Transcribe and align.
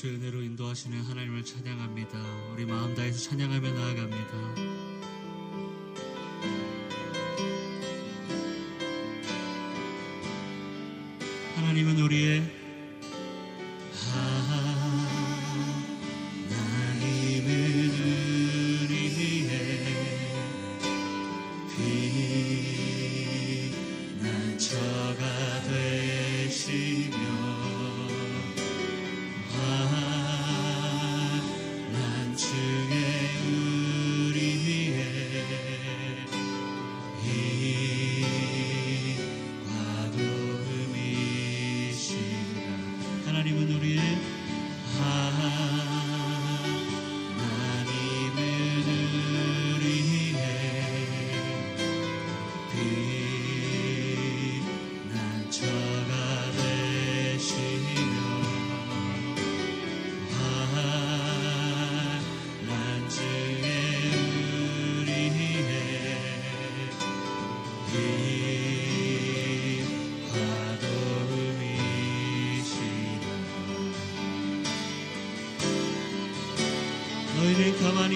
주의 0.00 0.14
은혜로 0.14 0.40
인도하시는 0.40 0.98
하나님을 0.98 1.44
찬양합니다. 1.44 2.18
우리 2.54 2.64
마음 2.64 2.94
다해서 2.94 3.18
찬양하며 3.18 3.70
나아갑니다. 3.70 4.79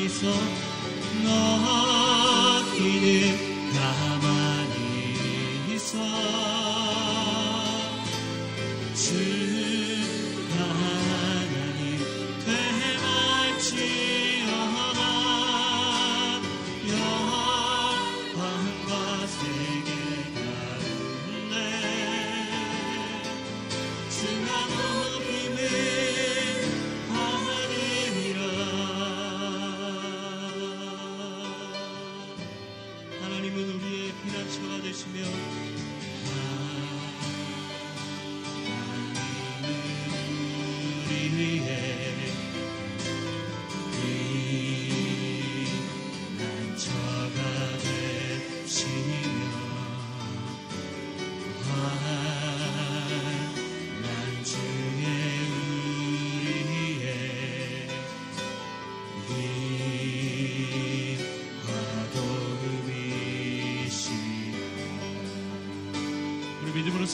So. 0.08 0.63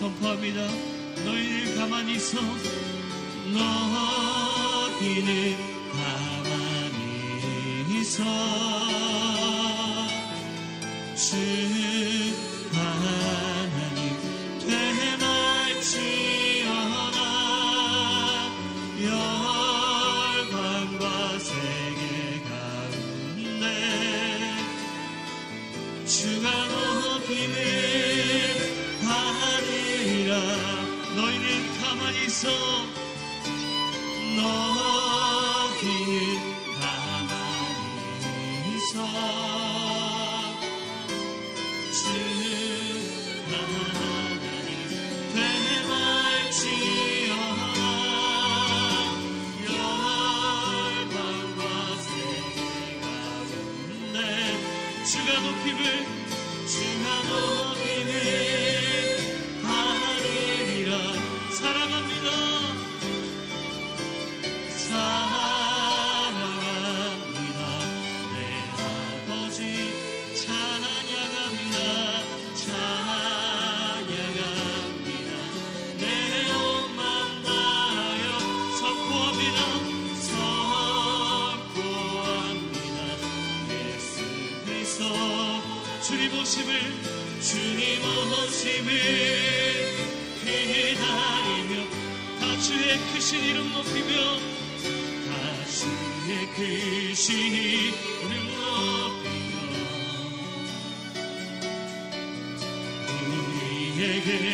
선포합니다. 0.00 0.66
너희를 1.26 1.76
가만히 1.76 2.14
있어 2.14 2.40
너희는 3.52 5.49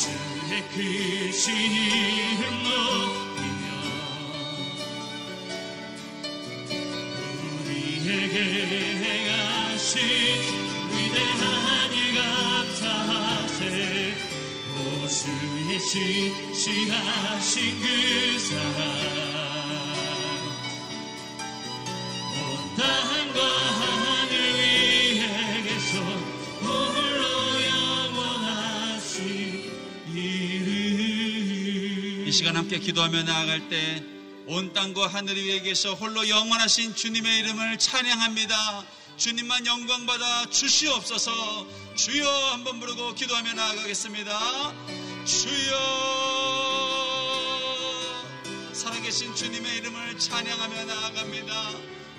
주의 0.00 0.62
크신 0.68 1.54
이름 1.54 2.42
높이며 2.62 3.64
우리에게 7.66 8.36
행하신 8.96 9.92
위대한 10.90 11.92
일 11.92 11.98
감사하세 12.16 13.62
오수의 15.04 15.70
신 15.80 16.54
시하신 16.54 17.78
그 17.82 18.38
사랑 18.38 19.29
함께 32.70 32.78
기도하며 32.78 33.24
나아갈 33.24 33.68
때 33.68 34.20
온 34.46 34.72
땅과 34.72 35.06
하늘 35.06 35.36
위에 35.36 35.60
계셔 35.60 35.94
홀로 35.94 36.28
영원하신 36.28 36.94
주님의 36.96 37.38
이름을 37.40 37.78
찬양합니다. 37.78 38.84
주님만 39.16 39.66
영광 39.66 40.06
받아 40.06 40.46
주시옵소서. 40.50 41.66
주여 41.94 42.28
한번 42.52 42.80
부르고 42.80 43.14
기도하며 43.14 43.54
나아가겠습니다. 43.54 44.74
주여 45.24 45.78
살아계신 48.72 49.34
주님의 49.36 49.76
이름을 49.78 50.18
찬양하며 50.18 50.84
나아갑니다. 50.84 51.70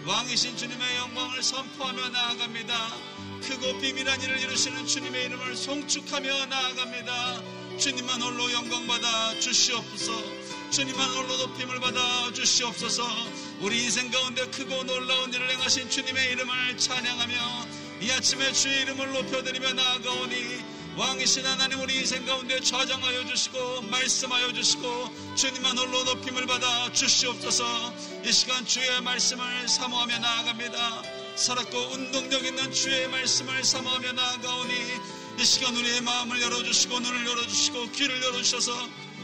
왕이신 0.06 0.56
주님의 0.56 0.98
영광을 0.98 1.44
선포하며 1.44 2.10
나아갑니다. 2.10 2.94
크고 3.42 3.80
비밀한 3.80 4.22
일을 4.22 4.40
이루시는 4.40 4.86
주님의 4.86 5.26
이름을 5.26 5.56
송축하며 5.56 6.46
나아갑니다. 6.46 7.61
주님만 7.78 8.22
홀로 8.22 8.52
영광 8.52 8.86
받아 8.88 9.40
주시옵소서. 9.40 10.12
주님만 10.72 11.10
홀로 11.10 11.38
높임을 11.38 11.80
받아 11.80 12.32
주시옵소서. 12.34 13.04
우리 13.60 13.84
인생 13.84 14.10
가운데 14.10 14.46
크고 14.48 14.84
놀라운 14.84 15.34
일을 15.34 15.50
행하신 15.52 15.90
주님의 15.90 16.32
이름을 16.32 16.78
찬양하며 16.78 17.68
이 18.02 18.12
아침에 18.12 18.52
주의 18.54 18.82
이름을 18.82 19.12
높여드리며 19.14 19.74
나아가오니 19.74 20.82
왕이신 20.98 21.46
하나님 21.46 21.80
우리 21.80 21.96
인생 22.00 22.26
가운데 22.26 22.60
좌정하여 22.60 23.26
주시고 23.26 23.84
말씀하여 23.84 24.52
주시고 24.52 25.36
주님만 25.36 25.78
홀로 25.78 26.04
높임을 26.04 26.46
받아 26.48 26.92
주시옵소서 26.92 27.94
이 28.26 28.32
시간 28.32 28.66
주의 28.66 29.02
말씀을 29.02 29.70
사모하며 29.70 30.20
나아갑니다 30.20 31.04
살았고 31.36 31.78
운동력 31.94 32.44
있는 32.44 32.72
주의 32.74 33.08
말씀을 33.08 33.64
사모하며 33.64 34.12
나아가오니 34.12 34.74
이 35.42 35.44
시간 35.44 35.76
우리의 35.76 36.02
마음을 36.02 36.40
열어주시고 36.40 37.00
눈을 37.00 37.26
열어주시고 37.26 37.92
귀를 37.94 38.22
열어주셔서 38.22 38.72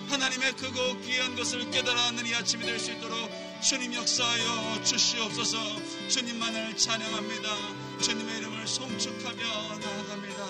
하나님의 0.09 0.53
크고 0.53 0.99
귀한 1.01 1.35
것을 1.35 1.69
깨달아하는 1.69 2.25
이 2.25 2.33
아침이 2.33 2.65
될 2.65 2.79
수 2.79 2.91
있도록 2.91 3.29
주님 3.61 3.93
역사하여 3.93 4.83
주시옵소서. 4.83 5.57
주님만을 6.09 6.75
찬양합니다. 6.75 8.01
주님의 8.01 8.37
이름을 8.39 8.67
송축하며 8.67 9.77
나아갑니다. 9.77 10.47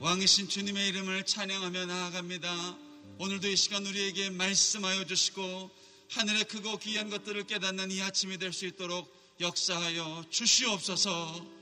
왕이신 0.00 0.48
주님의 0.48 0.88
이름을 0.88 1.26
찬양하며 1.26 1.86
나아갑니다. 1.86 2.76
오늘도 3.18 3.46
이 3.48 3.54
시간 3.54 3.86
우리에게 3.86 4.30
말씀하여 4.30 5.04
주시고 5.04 5.70
하늘의 6.10 6.44
크고 6.46 6.78
귀한 6.78 7.08
것들을 7.08 7.46
깨닫는 7.46 7.92
이 7.92 8.02
아침이 8.02 8.36
될 8.36 8.52
수 8.52 8.66
있도록 8.66 9.14
역사하여 9.40 10.24
주시옵소서 10.30 11.57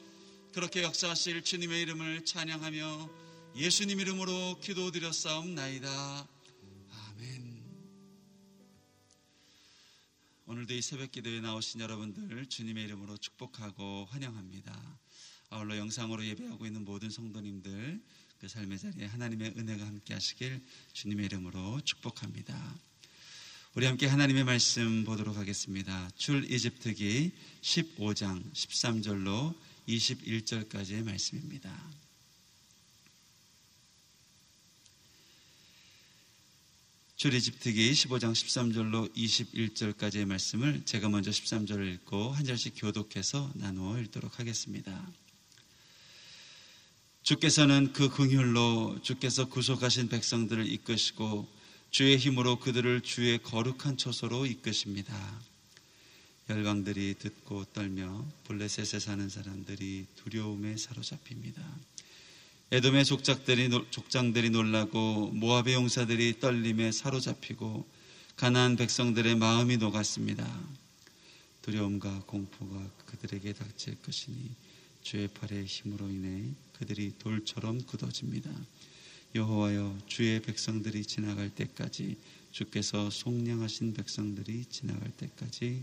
그렇게 0.56 0.82
역사하실 0.82 1.44
주님의 1.44 1.82
이름을 1.82 2.24
찬양하며 2.24 3.10
예수님 3.56 4.00
이름으로 4.00 4.58
기도드렸사옵나이다. 4.62 6.26
아멘. 7.10 7.62
오늘도 10.46 10.72
이 10.72 10.80
새벽 10.80 11.12
기도에 11.12 11.42
나오신 11.42 11.82
여러분들 11.82 12.46
주님의 12.46 12.84
이름으로 12.84 13.18
축복하고 13.18 14.06
환영합니다. 14.06 14.98
아울러 15.50 15.76
영상으로 15.76 16.24
예배하고 16.24 16.64
있는 16.64 16.86
모든 16.86 17.10
성도님들 17.10 18.00
그 18.40 18.48
삶의 18.48 18.78
자리에 18.78 19.04
하나님의 19.04 19.52
은혜가 19.58 19.86
함께 19.86 20.14
하시길 20.14 20.64
주님의 20.94 21.26
이름으로 21.26 21.82
축복합니다. 21.82 22.56
우리 23.74 23.84
함께 23.84 24.06
하나님의 24.06 24.44
말씀 24.44 25.04
보도록 25.04 25.36
하겠습니다. 25.36 26.08
출 26.16 26.50
이집트기 26.50 27.32
15장 27.60 28.54
13절로 28.54 29.65
21절까지의 29.88 31.04
말씀입니다. 31.04 31.72
출 37.16 37.32
이집트기 37.32 37.92
15장 37.92 38.32
13절로 38.32 39.14
21절까지의 39.16 40.26
말씀을 40.26 40.84
제가 40.84 41.08
먼저 41.08 41.30
13절을 41.30 41.90
읽고 41.94 42.30
한 42.30 42.44
절씩 42.44 42.74
교독해서 42.76 43.50
나누어 43.54 43.98
읽도록 44.00 44.38
하겠습니다. 44.38 45.10
주께서는 47.22 47.92
그 47.92 48.10
긍휼로 48.10 49.00
주께서 49.02 49.46
구속하신 49.46 50.08
백성들을 50.08 50.66
이끄시고 50.66 51.48
주의 51.90 52.18
힘으로 52.18 52.60
그들을 52.60 53.00
주의 53.00 53.38
거룩한 53.42 53.96
처소로 53.96 54.46
이끄십니다. 54.46 55.40
열방들이 56.48 57.16
듣고 57.18 57.64
떨며 57.72 58.24
블레셋에 58.44 59.00
사는 59.00 59.28
사람들이 59.28 60.06
두려움에 60.16 60.76
사로잡힙니다. 60.76 61.60
에돔의 62.70 63.04
족장들이, 63.04 63.68
족장들이 63.90 64.50
놀라고 64.50 65.28
모압의 65.32 65.74
용사들이 65.74 66.38
떨림에 66.38 66.92
사로잡히고 66.92 67.86
가난안 68.36 68.76
백성들의 68.76 69.34
마음이 69.36 69.76
녹았습니다. 69.78 70.46
두려움과 71.62 72.22
공포가 72.26 72.90
그들에게 73.06 73.52
닥칠 73.52 74.00
것이니 74.02 74.50
주의 75.02 75.26
팔의 75.26 75.64
힘으로 75.66 76.08
인해 76.08 76.44
그들이 76.74 77.14
돌처럼 77.18 77.82
굳어집니다. 77.82 78.50
여호와여 79.34 79.98
주의 80.06 80.40
백성들이 80.40 81.04
지나갈 81.04 81.50
때까지 81.50 82.16
주께서 82.52 83.10
속량하신 83.10 83.94
백성들이 83.94 84.64
지나갈 84.66 85.10
때까지 85.10 85.82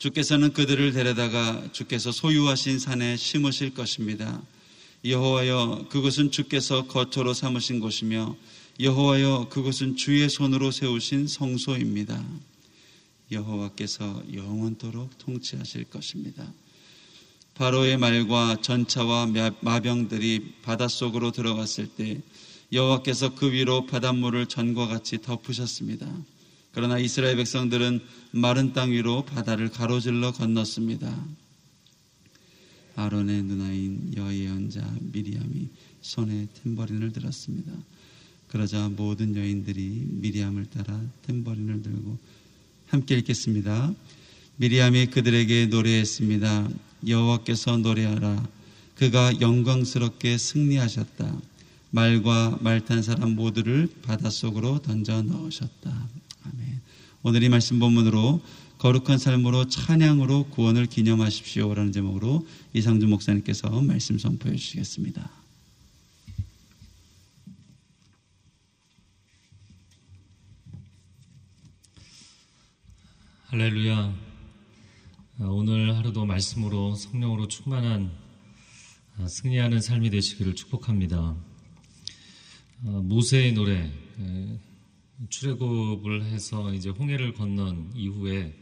주께서는 0.00 0.54
그들을 0.54 0.92
데려다가 0.92 1.62
주께서 1.72 2.10
소유하신 2.10 2.78
산에 2.78 3.18
심으실 3.18 3.74
것입니다. 3.74 4.40
여호와여 5.04 5.88
그것은 5.90 6.30
주께서 6.30 6.86
거처로 6.86 7.34
삼으신 7.34 7.80
곳이며 7.80 8.34
여호와여 8.80 9.48
그것은 9.50 9.96
주의 9.96 10.26
손으로 10.30 10.70
세우신 10.70 11.26
성소입니다. 11.26 12.24
여호와께서 13.30 14.22
영원토록 14.32 15.18
통치하실 15.18 15.84
것입니다. 15.90 16.50
바로의 17.52 17.98
말과 17.98 18.56
전차와 18.62 19.28
마병들이 19.60 20.54
바닷속으로 20.62 21.30
들어갔을 21.30 21.88
때 21.88 22.22
여호와께서 22.72 23.34
그 23.34 23.52
위로 23.52 23.84
바닷물을 23.84 24.46
전과 24.46 24.86
같이 24.86 25.20
덮으셨습니다. 25.20 26.10
그러나 26.72 26.98
이스라엘 26.98 27.36
백성들은 27.36 28.00
마른 28.32 28.72
땅 28.72 28.92
위로 28.92 29.24
바다를 29.24 29.70
가로질러 29.70 30.32
건넜습니다. 30.32 31.26
아론의 32.96 33.42
누나인 33.44 34.12
여예언자 34.16 34.96
미리암이 35.12 35.68
손에 36.02 36.48
탬버린을 36.62 37.12
들었습니다. 37.12 37.72
그러자 38.48 38.88
모든 38.88 39.36
여인들이 39.36 40.06
미리암을 40.10 40.66
따라 40.66 41.00
탬버린을 41.26 41.82
들고 41.82 42.18
함께 42.88 43.16
읽겠습니다. 43.18 43.94
미리암이 44.56 45.06
그들에게 45.06 45.66
노래했습니다. 45.66 46.68
여호와께서 47.06 47.78
노래하라. 47.78 48.46
그가 48.96 49.40
영광스럽게 49.40 50.36
승리하셨다. 50.36 51.40
말과 51.90 52.58
말탄 52.60 53.02
사람 53.02 53.34
모두를 53.34 53.88
바닷속으로 54.02 54.82
던져 54.82 55.22
넣으셨다. 55.22 56.19
오늘 57.22 57.42
이 57.42 57.50
말씀 57.50 57.78
본문으로 57.78 58.40
거룩한 58.78 59.18
삶으로 59.18 59.68
찬양으로 59.68 60.44
구원을 60.44 60.86
기념하십시오라는 60.86 61.92
제목으로 61.92 62.46
이상주 62.72 63.08
목사님께서 63.08 63.68
말씀 63.82 64.16
선포해 64.16 64.56
주시겠습니다. 64.56 65.30
할렐루야. 73.48 74.14
어, 75.40 75.44
오늘 75.44 75.94
하루도 75.96 76.24
말씀으로 76.24 76.94
성령으로 76.94 77.48
충만한 77.48 78.10
어, 79.18 79.28
승리하는 79.28 79.82
삶이 79.82 80.08
되시기를 80.08 80.54
축복합니다. 80.54 81.18
어, 81.18 81.36
모세의 82.82 83.52
노래 83.52 83.92
출애굽을 85.28 86.24
해서 86.24 86.72
이제 86.72 86.88
홍해를 86.88 87.34
건넌 87.34 87.92
이후에 87.94 88.56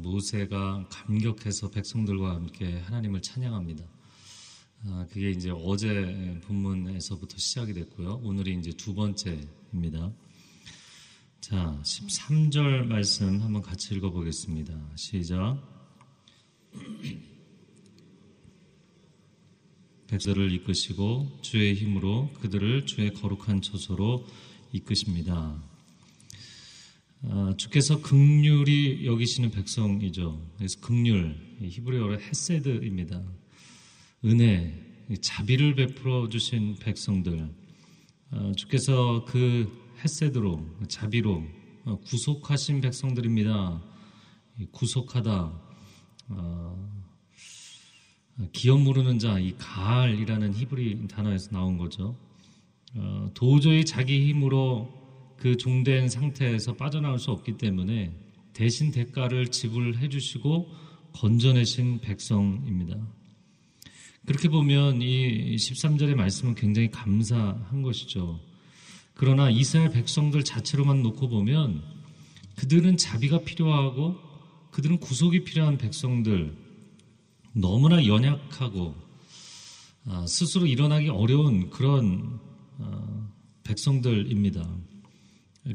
모세가 0.00 0.88
감격해서 0.90 1.70
백성들과 1.70 2.34
함께 2.34 2.80
하나님을 2.80 3.22
찬양합니다. 3.22 3.84
그게 5.10 5.30
이제 5.30 5.50
어제 5.50 6.40
본문에서부터 6.44 7.36
시작이 7.36 7.72
됐고요. 7.74 8.20
오늘이 8.24 8.58
이제 8.58 8.72
두 8.72 8.94
번째입니다. 8.94 10.12
자, 11.40 11.80
13절 11.84 12.86
말씀 12.86 13.40
한번 13.40 13.62
같이 13.62 13.94
읽어보겠습니다. 13.94 14.74
시작. 14.96 15.58
백성들을 20.08 20.52
이끄시고 20.52 21.38
주의 21.40 21.74
힘으로 21.74 22.32
그들을 22.40 22.86
주의 22.86 23.14
거룩한 23.14 23.62
처소로 23.62 24.26
이끄십니다. 24.72 25.62
아, 27.22 27.54
주께서 27.56 28.00
극률이 28.00 29.04
여기시는 29.04 29.50
백성이죠. 29.50 30.40
그래서 30.56 30.80
극률, 30.80 31.36
히브리어로 31.60 32.20
헤세드입니다. 32.20 33.22
은혜, 34.24 34.74
자비를 35.20 35.74
베풀어 35.74 36.28
주신 36.28 36.76
백성들, 36.76 37.50
어, 38.32 38.52
주께서 38.56 39.24
그 39.26 39.70
햇새드로 40.02 40.66
자비로 40.88 41.44
어, 41.84 41.98
구속하신 42.00 42.80
백성들입니다. 42.80 43.82
구속하다 44.70 45.60
어, 46.28 47.02
기업 48.52 48.80
모르는 48.80 49.18
자, 49.18 49.38
이 49.38 49.54
가을이라는 49.58 50.54
히브리 50.54 51.08
단어에서 51.08 51.50
나온 51.50 51.76
거죠. 51.76 52.16
어, 52.94 53.30
도저히 53.34 53.84
자기 53.84 54.28
힘으로 54.28 54.92
그 55.36 55.56
종된 55.56 56.08
상태에서 56.08 56.74
빠져나올 56.74 57.18
수 57.18 57.30
없기 57.30 57.56
때문에 57.56 58.12
대신 58.52 58.90
대가를 58.90 59.48
지불해 59.48 60.08
주시고 60.08 60.68
건져내신 61.12 62.00
백성입니다. 62.00 62.96
그렇게 64.26 64.48
보면 64.48 65.02
이 65.02 65.56
13절의 65.56 66.14
말씀은 66.14 66.54
굉장히 66.54 66.90
감사한 66.90 67.82
것이죠. 67.82 68.38
그러나 69.14 69.50
이스라엘 69.50 69.90
백성들 69.90 70.44
자체로만 70.44 71.02
놓고 71.02 71.28
보면 71.28 71.82
그들은 72.56 72.96
자비가 72.96 73.40
필요하고 73.40 74.16
그들은 74.70 74.98
구속이 74.98 75.44
필요한 75.44 75.78
백성들 75.78 76.56
너무나 77.52 78.06
연약하고 78.06 78.94
아, 80.06 80.26
스스로 80.26 80.66
일어나기 80.66 81.08
어려운 81.08 81.70
그런 81.70 82.38
아, 82.38 82.49
백성들입니다. 83.64 84.68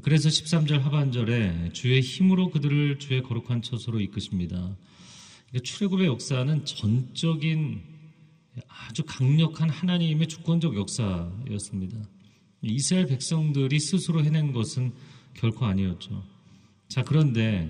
그래서 0.01 0.29
13절 0.29 0.79
하반절에 0.79 1.71
주의 1.73 2.01
힘으로 2.01 2.49
그들을 2.49 2.99
주의 2.99 3.21
거룩한 3.21 3.61
처소로 3.61 3.99
이끄십니다. 4.01 4.75
출애굽의 5.63 6.07
역사는 6.07 6.65
전적인 6.65 7.81
아주 8.67 9.03
강력한 9.05 9.69
하나님의 9.69 10.27
주권적 10.27 10.75
역사였습니다. 10.75 11.97
이스라엘 12.61 13.05
백성들이 13.05 13.79
스스로 13.79 14.23
해낸 14.23 14.51
것은 14.51 14.93
결코 15.33 15.65
아니었죠. 15.65 16.23
자, 16.87 17.03
그런데 17.03 17.69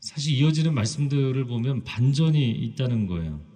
사실 0.00 0.34
이어지는 0.34 0.74
말씀들을 0.74 1.44
보면 1.44 1.84
반전이 1.84 2.50
있다는 2.50 3.06
거예요. 3.06 3.51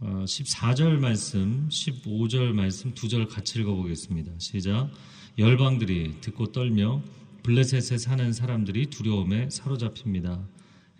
14절 0.00 0.98
어, 0.98 1.00
말씀, 1.00 1.68
15절 1.70 2.52
말씀 2.52 2.92
두 2.94 3.08
절 3.08 3.26
같이 3.26 3.60
읽어보겠습니다. 3.60 4.32
시작. 4.38 4.90
열방들이 5.38 6.20
듣고 6.20 6.52
떨며 6.52 7.02
블레셋에 7.42 7.96
사는 7.98 8.32
사람들이 8.32 8.86
두려움에 8.86 9.48
사로잡힙니다. 9.48 10.46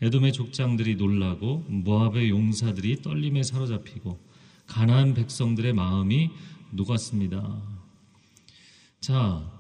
에돔의 0.01 0.33
족장들이 0.33 0.97
놀라고 0.97 1.65
모압의 1.69 2.31
용사들이 2.31 3.03
떨림에 3.03 3.43
사로잡히고 3.43 4.19
가나안 4.67 5.15
백성들의 5.15 5.73
마음이 5.75 6.31
녹았습니다. 6.71 7.63
자, 9.01 9.53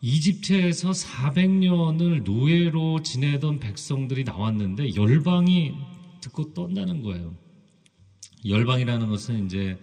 이집트에서 0.00 0.90
400년을 0.90 2.22
노예로 2.22 3.02
지내던 3.02 3.58
백성들이 3.58 4.22
나왔는데 4.24 4.94
열방이 4.94 5.74
듣고 6.20 6.54
떤다는 6.54 7.02
거예요. 7.02 7.47
열방이라는 8.44 9.08
것은 9.08 9.46
이제 9.46 9.78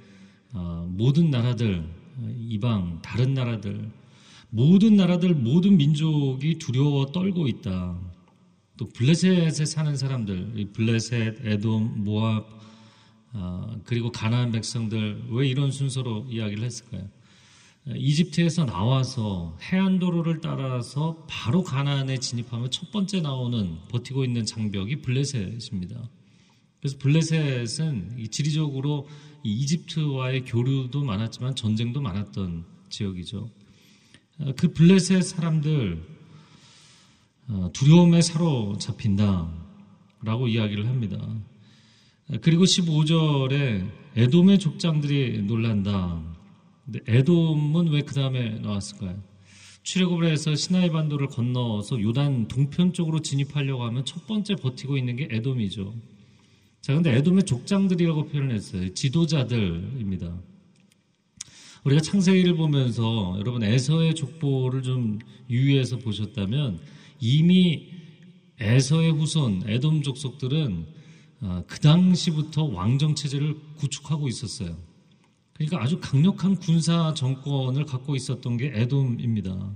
어, 0.53 0.87
모든 0.89 1.29
나라들, 1.29 1.87
이방, 2.39 3.01
다른 3.01 3.33
나라들, 3.33 3.91
모든 4.49 4.95
나라들, 4.95 5.33
모든 5.33 5.77
민족이 5.77 6.59
두려워 6.59 7.07
떨고 7.07 7.47
있다. 7.47 7.99
또 8.77 8.87
블레셋에 8.89 9.65
사는 9.65 9.95
사람들, 9.95 10.71
블레셋, 10.73 11.45
에돔, 11.45 12.03
모압, 12.03 12.47
어, 13.33 13.75
그리고 13.83 14.11
가나안 14.11 14.51
백성들 14.51 15.25
왜 15.31 15.47
이런 15.47 15.71
순서로 15.71 16.27
이야기를 16.29 16.63
했을까요? 16.63 17.09
이집트에서 17.87 18.65
나와서 18.65 19.57
해안도로를 19.61 20.41
따라서 20.41 21.23
바로 21.29 21.63
가나안에 21.63 22.17
진입하면 22.17 22.71
첫 22.71 22.91
번째 22.91 23.21
나오는 23.21 23.77
버티고 23.89 24.23
있는 24.23 24.45
장벽이 24.45 25.01
블레셋입니다. 25.01 26.09
그래서 26.79 26.97
블레셋은 26.99 28.27
지리적으로 28.31 29.07
이집트와의 29.43 30.45
교류도 30.45 31.03
많았지만 31.03 31.55
전쟁도 31.55 32.01
많았던 32.01 32.65
지역이죠. 32.89 33.49
어, 34.39 34.53
그 34.57 34.73
블레셋 34.73 35.23
사람들 35.23 36.03
어, 37.47 37.69
두려움에 37.73 38.21
사로잡힌다 38.21 39.51
라고 40.23 40.47
이야기를 40.47 40.87
합니다. 40.87 41.19
그리고 42.41 42.63
15절에 42.63 43.87
에돔의 44.15 44.57
족장들이 44.59 45.43
놀란다. 45.43 46.23
근데 46.85 46.99
에돔은 47.07 47.89
왜 47.89 48.01
그 48.01 48.15
다음에 48.15 48.59
나왔을까요? 48.59 49.21
출애굽을 49.83 50.31
해서 50.31 50.55
시나이 50.55 50.89
반도를 50.89 51.27
건너서 51.27 52.01
요단 52.01 52.47
동편 52.47 52.93
쪽으로 52.93 53.21
진입하려고 53.21 53.83
하면 53.83 54.03
첫 54.05 54.25
번째 54.25 54.55
버티고 54.55 54.97
있는 54.97 55.15
게 55.15 55.27
에돔이죠. 55.29 55.93
자, 56.85 56.93
근데 56.93 57.17
에돔의 57.17 57.45
족장들이라고 57.45 58.27
표현했어요. 58.27 58.93
지도자들입니다. 58.93 60.39
우리가 61.83 61.99
창세기를 61.99 62.57
보면서 62.57 63.35
여러분 63.39 63.63
에서의 63.63 64.13
족보를 64.13 64.83
좀 64.83 65.17
유의해서 65.49 65.97
보셨다면 65.97 66.79
이미 67.19 67.87
에서의 68.59 69.13
후손 69.13 69.63
에돔 69.65 70.03
족속들은 70.03 70.85
어, 71.41 71.63
그 71.65 71.79
당시부터 71.79 72.65
왕정 72.65 73.15
체제를 73.15 73.55
구축하고 73.77 74.27
있었어요. 74.27 74.77
그러니까 75.55 75.81
아주 75.81 75.99
강력한 75.99 76.55
군사 76.55 77.15
정권을 77.15 77.85
갖고 77.85 78.15
있었던 78.15 78.57
게 78.57 78.71
에돔입니다. 78.75 79.75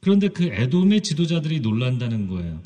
그런데 0.00 0.26
그 0.26 0.46
에돔의 0.46 1.02
지도자들이 1.02 1.60
놀란다는 1.60 2.26
거예요. 2.26 2.60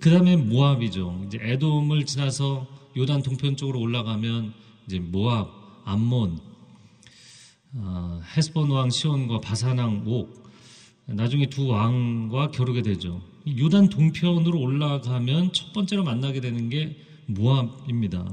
그 0.00 0.10
다음에 0.10 0.36
모압이죠. 0.36 1.24
이제 1.26 1.38
에돔을 1.40 2.06
지나서 2.06 2.66
요단 2.96 3.22
동편 3.22 3.56
쪽으로 3.56 3.80
올라가면 3.80 4.52
이제 4.86 4.98
모압, 4.98 5.50
암몬, 5.84 6.40
어, 7.74 8.20
헤스본 8.36 8.70
왕 8.70 8.90
시온과 8.90 9.40
바산 9.40 9.78
왕 9.78 10.04
옥, 10.06 10.48
나중에 11.06 11.46
두 11.46 11.66
왕과 11.68 12.50
겨루게 12.50 12.82
되죠. 12.82 13.20
요단 13.46 13.88
동편으로 13.88 14.58
올라가면 14.58 15.52
첫 15.52 15.72
번째로 15.72 16.02
만나게 16.02 16.40
되는 16.40 16.68
게 16.70 16.96
모압입니다. 17.26 18.26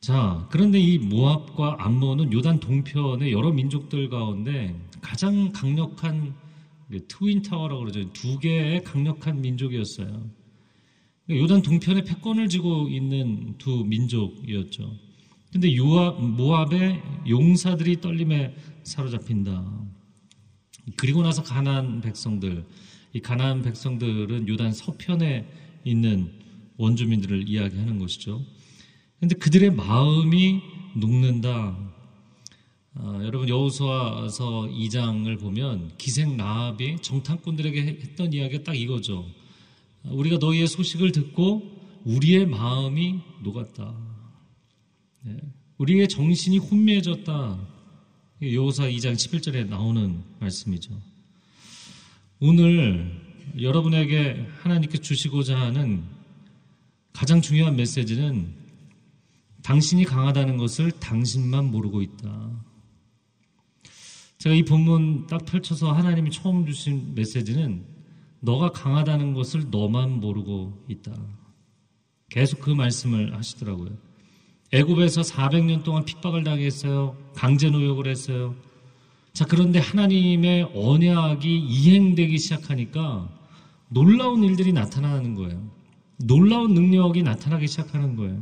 자, 0.00 0.46
그런데 0.50 0.78
이 0.78 0.98
모압과 0.98 1.78
암몬은 1.80 2.32
요단 2.32 2.60
동편의 2.60 3.32
여러 3.32 3.50
민족들 3.50 4.08
가운데 4.08 4.78
가장 5.00 5.52
강력한 5.52 6.34
트윈 7.08 7.42
타워라고 7.42 7.80
그러죠. 7.80 8.12
두 8.12 8.38
개의 8.38 8.84
강력한 8.84 9.40
민족이었어요. 9.40 10.30
그러니까 11.26 11.44
요단 11.44 11.62
동편에 11.62 12.04
패권을 12.04 12.48
쥐고 12.48 12.88
있는 12.88 13.54
두 13.58 13.84
민족이었죠. 13.84 14.96
근데 15.52 15.76
요압, 15.76 16.22
모압의 16.22 17.02
용사들이 17.28 18.00
떨림에 18.00 18.54
사로잡힌다. 18.82 19.86
그리고 20.96 21.22
나서 21.22 21.42
가난 21.42 22.00
백성들, 22.00 22.64
이 23.12 23.20
가난 23.20 23.62
백성들은 23.62 24.48
요단 24.48 24.72
서편에 24.72 25.46
있는 25.84 26.32
원주민들을 26.76 27.48
이야기하는 27.48 27.98
것이죠. 27.98 28.44
근데 29.18 29.34
그들의 29.34 29.70
마음이 29.70 30.60
녹는다. 30.96 31.85
어, 32.98 33.20
여러분 33.24 33.48
여호수아서 33.48 34.68
2장을 34.72 35.38
보면 35.38 35.92
기생 35.98 36.36
라합이 36.36 36.96
정탐꾼들에게 37.02 37.82
했던 37.82 38.32
이야기가 38.32 38.64
딱 38.64 38.74
이거죠. 38.74 39.26
우리가 40.04 40.38
너희의 40.38 40.66
소식을 40.66 41.12
듣고 41.12 41.76
우리의 42.04 42.46
마음이 42.46 43.20
녹았다. 43.42 43.94
네. 45.22 45.36
우리의 45.76 46.08
정신이 46.08 46.58
혼미해졌다. 46.58 47.58
여호사 48.42 48.84
2장 48.84 49.14
11절에 49.14 49.68
나오는 49.68 50.22
말씀이죠. 50.40 50.98
오늘 52.40 53.12
여러분에게 53.60 54.46
하나님께 54.60 54.98
주시고자 54.98 55.58
하는 55.58 56.02
가장 57.12 57.42
중요한 57.42 57.76
메시지는 57.76 58.54
당신이 59.62 60.04
강하다는 60.04 60.56
것을 60.56 60.92
당신만 60.92 61.70
모르고 61.70 62.00
있다. 62.00 62.65
제가 64.46 64.54
이 64.54 64.62
본문 64.62 65.26
딱 65.26 65.44
펼쳐서 65.44 65.90
하나님이 65.90 66.30
처음 66.30 66.64
주신 66.66 67.16
메시지는 67.16 67.84
너가 68.38 68.70
강하다는 68.70 69.34
것을 69.34 69.70
너만 69.72 70.20
모르고 70.20 70.84
있다. 70.86 71.12
계속 72.28 72.60
그 72.60 72.70
말씀을 72.70 73.36
하시더라고요. 73.36 73.90
애굽에서 74.72 75.22
400년 75.22 75.82
동안 75.82 76.04
핍박을 76.04 76.44
당했어요. 76.44 77.16
강제 77.34 77.70
노역을 77.70 78.06
했어요. 78.06 78.54
자, 79.32 79.44
그런데 79.44 79.80
하나님의 79.80 80.70
언약이 80.76 81.58
이행되기 81.58 82.38
시작하니까 82.38 83.28
놀라운 83.88 84.44
일들이 84.44 84.72
나타나는 84.72 85.34
거예요. 85.34 85.60
놀라운 86.18 86.72
능력이 86.72 87.24
나타나기 87.24 87.66
시작하는 87.66 88.14
거예요. 88.14 88.40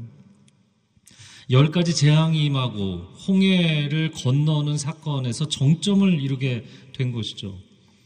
열 1.50 1.70
가지 1.70 1.94
재앙이 1.94 2.44
임하고 2.46 3.06
홍해를 3.28 4.12
건너는 4.12 4.78
사건에서 4.78 5.48
정점을 5.48 6.20
이루게 6.22 6.64
된 6.94 7.12
것이죠. 7.12 7.58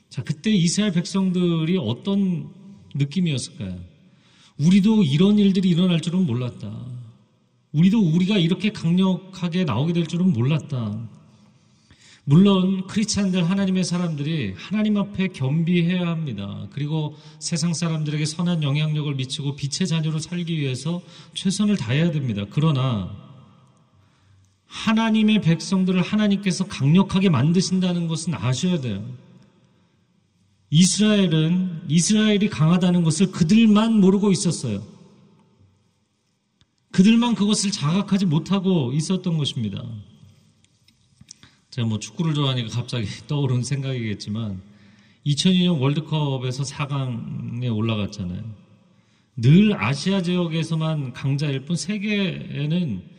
자, 0.09 0.23
그때 0.23 0.51
이스라엘 0.51 0.93
백성들이 0.93 1.77
어떤 1.79 2.49
느낌이었을까요? 2.95 3.79
우리도 4.59 5.05
이런 5.05 5.39
일들이 5.39 5.69
일어날 5.69 6.01
줄은 6.01 6.27
몰랐다. 6.27 6.87
우리도 7.73 8.01
우리가 8.01 8.39
이렇게 8.39 8.71
강력하게 8.71 9.65
나오게 9.65 9.93
될 9.93 10.07
줄은 10.07 10.33
몰랐다. 10.33 11.09
물론 12.25 12.87
크리스찬들 12.87 13.49
하나님의 13.49 13.85
사람들이 13.85 14.53
하나님 14.57 14.97
앞에 14.97 15.29
겸비해야 15.29 16.09
합니다. 16.09 16.67
그리고 16.73 17.17
세상 17.39 17.73
사람들에게 17.73 18.25
선한 18.25 18.63
영향력을 18.63 19.15
미치고 19.15 19.57
빛의 19.57 19.87
자녀로 19.87 20.19
살기 20.19 20.59
위해서 20.59 21.01
최선을 21.35 21.77
다해야 21.77 22.11
됩니다. 22.11 22.45
그러나 22.51 23.28
하나님의 24.69 25.41
백성들을 25.41 26.01
하나님께서 26.01 26.67
강력하게 26.67 27.31
만드신다는 27.31 28.07
것은 28.07 28.35
아셔야 28.35 28.81
돼요. 28.81 29.05
이스라엘은 30.71 31.85
이스라엘이 31.89 32.51
강하다는 32.51 33.03
것을 33.03 33.33
그들만 33.33 33.99
모르고 34.01 34.31
있었어요. 34.31 34.87
그들만 36.93 37.35
그것을 37.35 37.71
자각하지 37.71 38.27
못하고 38.27 38.93
있었던 38.93 39.39
것입니다. 39.39 39.83
제가 41.71 41.89
뭐 41.89 41.99
축구를 41.99 42.35
좋아하니까 42.35 42.69
갑자기 42.69 43.07
떠오른 43.27 43.63
생각이겠지만 43.63 44.61
2002년 45.25 45.81
월드컵에서 45.81 46.65
4강에 46.65 47.75
올라갔잖아요. 47.75 48.43
늘 49.37 49.75
아시아 49.81 50.23
지역에서만 50.23 51.13
강자일 51.13 51.65
뿐 51.65 51.77
세계에는 51.77 53.18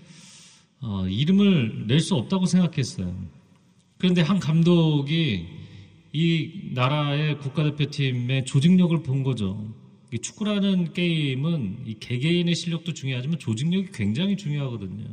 어, 0.82 1.08
이름을 1.08 1.88
낼 1.88 2.00
수 2.00 2.16
없다고 2.16 2.46
생각했어요. 2.46 3.14
그런데 3.98 4.22
한 4.22 4.40
감독이 4.40 5.46
이 6.14 6.52
나라의 6.74 7.38
국가대표팀의 7.40 8.46
조직력을 8.46 9.04
본 9.04 9.24
거죠. 9.24 9.74
축구라는 10.22 10.94
게임은 10.94 11.84
이 11.86 11.96
개개인의 12.00 12.56
실력도 12.56 12.94
중요하지만 12.94 13.38
조직력이 13.38 13.90
굉장히 13.94 14.38
중요하거든요. 14.38 15.06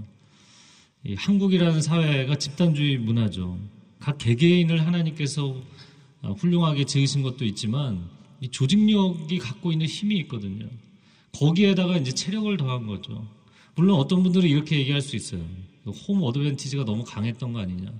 한국이라는 1.16 1.82
사회가 1.82 2.36
집단주의 2.36 2.96
문화죠. 2.98 3.58
각 3.98 4.18
개개인을 4.18 4.86
하나님께서 4.86 5.60
어, 6.22 6.32
훌륭하게 6.32 6.84
지으신 6.84 7.22
것도 7.22 7.44
있지만 7.44 8.08
이 8.40 8.48
조직력이 8.48 9.38
갖고 9.38 9.72
있는 9.72 9.86
힘이 9.86 10.16
있거든요. 10.20 10.66
거기에다가 11.32 11.96
이제 11.98 12.12
체력을 12.12 12.56
더한 12.56 12.86
거죠. 12.86 13.26
물론 13.76 14.00
어떤 14.00 14.22
분들은 14.22 14.48
이렇게 14.48 14.78
얘기할 14.78 15.00
수 15.00 15.16
있어요. 15.16 15.42
홈 16.08 16.22
어드밴티지가 16.22 16.84
너무 16.84 17.04
강했던 17.04 17.52
거 17.52 17.60
아니냐. 17.60 17.92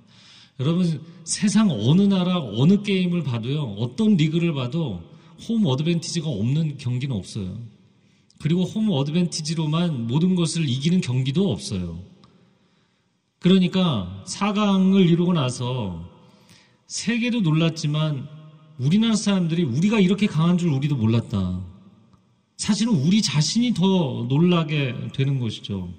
여러분 0.58 1.00
세상 1.24 1.70
어느 1.70 2.02
나라 2.02 2.38
어느 2.38 2.82
게임을 2.82 3.22
봐도요. 3.22 3.76
어떤 3.78 4.16
리그를 4.16 4.54
봐도 4.54 5.02
홈 5.48 5.66
어드밴티지가 5.66 6.28
없는 6.28 6.78
경기는 6.78 7.14
없어요. 7.14 7.58
그리고 8.40 8.64
홈 8.64 8.90
어드밴티지로만 8.90 10.06
모든 10.06 10.34
것을 10.34 10.68
이기는 10.68 11.00
경기도 11.02 11.52
없어요. 11.52 12.02
그러니까 13.38 14.24
4강을 14.26 15.08
이루고 15.08 15.34
나서 15.34 16.10
세계도 16.86 17.42
놀랐지만 17.42 18.28
우리나라 18.78 19.14
사람들이 19.14 19.62
우리가 19.62 20.00
이렇게 20.00 20.26
강한 20.26 20.58
줄 20.58 20.70
우리도 20.70 20.96
몰랐다. 20.96 21.75
사실은 22.56 22.94
우리 22.94 23.20
자신이 23.22 23.74
더 23.74 24.26
놀라게 24.28 24.94
되는 25.14 25.38
것이죠. 25.40 25.92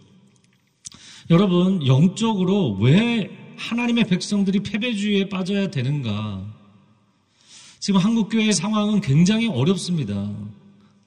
여러분, 1.30 1.86
영적으로 1.86 2.78
왜 2.80 3.30
하나님의 3.58 4.06
백성들이 4.06 4.62
패배주의에 4.62 5.30
빠져야 5.30 5.70
되는가? 5.70 6.46
지금 7.80 8.00
한국교회의 8.00 8.54
상황은 8.54 9.02
굉장히 9.02 9.48
어렵습니다. 9.48 10.32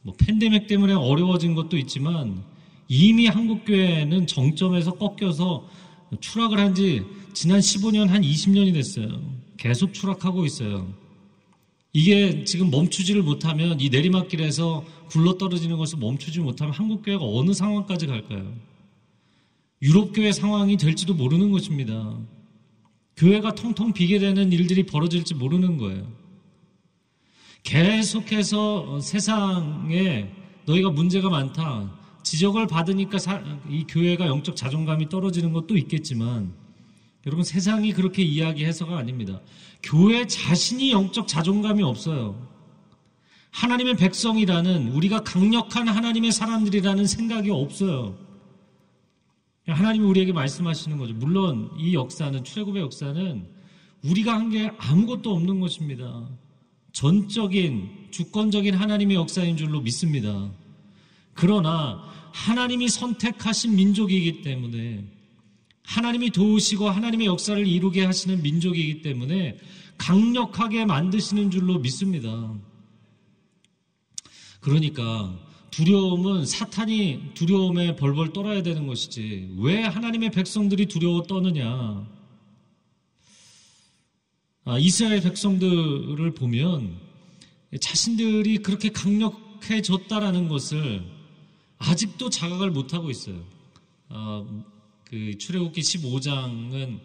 뭐 0.02 0.14
팬데믹 0.18 0.66
때문에 0.66 0.94
어려워진 0.94 1.54
것도 1.54 1.76
있지만 1.78 2.42
이미 2.88 3.26
한국교회는 3.26 4.26
정점에서 4.26 4.92
꺾여서 4.92 5.68
추락을 6.20 6.58
한 6.58 6.74
지 6.74 7.02
지난 7.32 7.60
15년, 7.60 8.08
한 8.08 8.22
20년이 8.22 8.72
됐어요. 8.74 9.20
계속 9.56 9.94
추락하고 9.94 10.44
있어요. 10.44 10.92
이게 11.92 12.44
지금 12.44 12.70
멈추지를 12.70 13.22
못하면 13.22 13.80
이 13.80 13.88
내리막길에서 13.88 14.84
굴러 15.08 15.38
떨어지는 15.38 15.76
것을 15.76 15.98
멈추지 15.98 16.40
못하면 16.40 16.72
한국교회가 16.72 17.24
어느 17.24 17.52
상황까지 17.52 18.06
갈까요? 18.06 18.54
유럽교회 19.82 20.30
상황이 20.32 20.76
될지도 20.76 21.14
모르는 21.14 21.50
것입니다. 21.50 22.16
교회가 23.16 23.54
통통 23.54 23.92
비게 23.92 24.18
되는 24.18 24.52
일들이 24.52 24.84
벌어질지 24.84 25.34
모르는 25.34 25.78
거예요. 25.78 26.06
계속해서 27.64 29.00
세상에 29.00 30.30
너희가 30.66 30.90
문제가 30.90 31.28
많다. 31.28 31.98
지적을 32.22 32.66
받으니까 32.66 33.18
이 33.68 33.84
교회가 33.88 34.26
영적 34.26 34.54
자존감이 34.54 35.08
떨어지는 35.08 35.52
것도 35.52 35.76
있겠지만 35.76 36.54
여러분 37.26 37.44
세상이 37.44 37.92
그렇게 37.92 38.22
이야기해서가 38.22 38.96
아닙니다. 38.96 39.40
교회 39.82 40.26
자신이 40.26 40.90
영적 40.92 41.28
자존감이 41.28 41.82
없어요. 41.82 42.48
하나님의 43.50 43.96
백성이라는 43.96 44.92
우리가 44.92 45.22
강력한 45.24 45.88
하나님의 45.88 46.32
사람들이라는 46.32 47.06
생각이 47.06 47.50
없어요. 47.50 48.16
하나님이 49.66 50.04
우리에게 50.06 50.32
말씀하시는 50.32 50.96
거죠. 50.98 51.14
물론 51.14 51.70
이 51.78 51.94
역사는 51.94 52.44
출애굽의 52.44 52.82
역사는 52.82 53.46
우리가 54.04 54.34
한 54.34 54.50
게 54.50 54.70
아무것도 54.78 55.30
없는 55.34 55.60
것입니다. 55.60 56.28
전적인 56.92 58.08
주권적인 58.10 58.74
하나님의 58.74 59.16
역사인 59.16 59.56
줄로 59.56 59.80
믿습니다. 59.80 60.50
그러나 61.34 62.02
하나님이 62.32 62.88
선택하신 62.88 63.76
민족이기 63.76 64.42
때문에 64.42 65.04
하나님이 65.90 66.30
도우시고 66.30 66.88
하나님의 66.88 67.26
역사를 67.26 67.66
이루게 67.66 68.04
하시는 68.04 68.40
민족이기 68.42 69.02
때문에 69.02 69.58
강력하게 69.98 70.84
만드시는 70.84 71.50
줄로 71.50 71.80
믿습니다. 71.80 72.54
그러니까 74.60 75.36
두려움은 75.72 76.46
사탄이 76.46 77.32
두려움에 77.34 77.96
벌벌 77.96 78.32
떨어야 78.32 78.62
되는 78.62 78.86
것이지 78.86 79.56
왜 79.58 79.82
하나님의 79.82 80.30
백성들이 80.30 80.86
두려워 80.86 81.24
떠느냐? 81.24 82.06
아, 84.66 84.78
이스라엘 84.78 85.20
백성들을 85.22 86.34
보면 86.34 87.00
자신들이 87.80 88.58
그렇게 88.58 88.90
강력해졌다라는 88.90 90.46
것을 90.46 91.04
아직도 91.78 92.30
자각을 92.30 92.70
못하고 92.70 93.10
있어요. 93.10 93.42
어, 94.08 94.79
그 95.10 95.36
출애굽기 95.36 95.80
15장은 95.80 97.00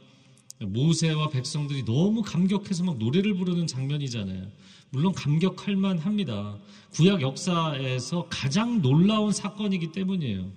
모세와 0.59 1.29
백성들이 1.29 1.85
너무 1.85 2.21
감격해서 2.21 2.83
막 2.83 2.99
노래를 2.99 3.33
부르는 3.33 3.65
장면이잖아요. 3.65 4.47
물론 4.91 5.11
감격할 5.11 5.75
만 5.75 5.97
합니다. 5.97 6.55
구약 6.91 7.21
역사에서 7.21 8.27
가장 8.29 8.83
놀라운 8.83 9.31
사건이기 9.31 9.91
때문이에요. 9.91 10.51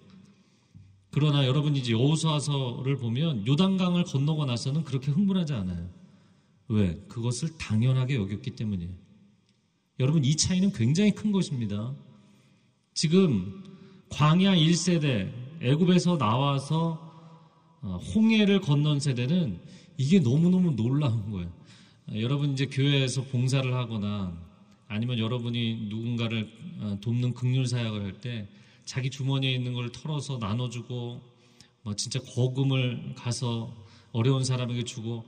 그러나 1.10 1.46
여러분이 1.46 1.78
이제 1.78 1.92
여호수아서를 1.92 2.98
보면 2.98 3.46
요단강을 3.46 4.04
건너고 4.04 4.44
나서는 4.44 4.84
그렇게 4.84 5.10
흥분하지 5.10 5.54
않아요. 5.54 5.88
왜? 6.68 7.02
그것을 7.08 7.56
당연하게 7.56 8.16
여겼기 8.16 8.56
때문이에요. 8.56 8.92
여러분 10.00 10.22
이 10.22 10.36
차이는 10.36 10.72
굉장히 10.74 11.12
큰 11.12 11.32
것입니다. 11.32 11.94
지금 12.92 13.64
광야 14.10 14.54
1세대, 14.54 15.32
애굽에서 15.62 16.18
나와서 16.18 17.07
어, 17.07 17.07
홍해를 17.82 18.60
건넌 18.60 19.00
세대는 19.00 19.60
이게 19.96 20.20
너무너무 20.20 20.72
놀라운 20.72 21.30
거예요. 21.30 21.52
여러분 22.14 22.52
이제 22.52 22.66
교회에서 22.66 23.24
봉사를 23.24 23.72
하거나 23.74 24.36
아니면 24.86 25.18
여러분이 25.18 25.88
누군가를 25.88 26.50
어, 26.80 26.98
돕는 27.00 27.34
극률 27.34 27.66
사역을 27.66 28.02
할 28.02 28.20
때 28.20 28.48
자기 28.84 29.10
주머니에 29.10 29.52
있는 29.52 29.74
걸 29.74 29.92
털어서 29.92 30.38
나눠주고 30.38 31.20
뭐 31.82 31.94
진짜 31.94 32.18
거금을 32.20 33.14
가서 33.14 33.74
어려운 34.12 34.44
사람에게 34.44 34.84
주고 34.84 35.24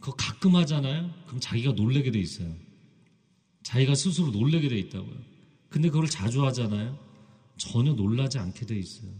그거 0.00 0.16
가끔 0.16 0.56
하잖아요. 0.56 1.10
그럼 1.26 1.38
자기가 1.38 1.72
놀래게 1.72 2.10
돼 2.10 2.18
있어요. 2.18 2.54
자기가 3.62 3.94
스스로 3.94 4.30
놀래게 4.30 4.68
돼 4.68 4.78
있다고요. 4.78 5.14
근데 5.68 5.90
그걸 5.90 6.08
자주 6.08 6.44
하잖아요. 6.46 6.98
전혀 7.58 7.92
놀라지 7.92 8.38
않게 8.38 8.64
돼 8.66 8.78
있어요. 8.78 9.10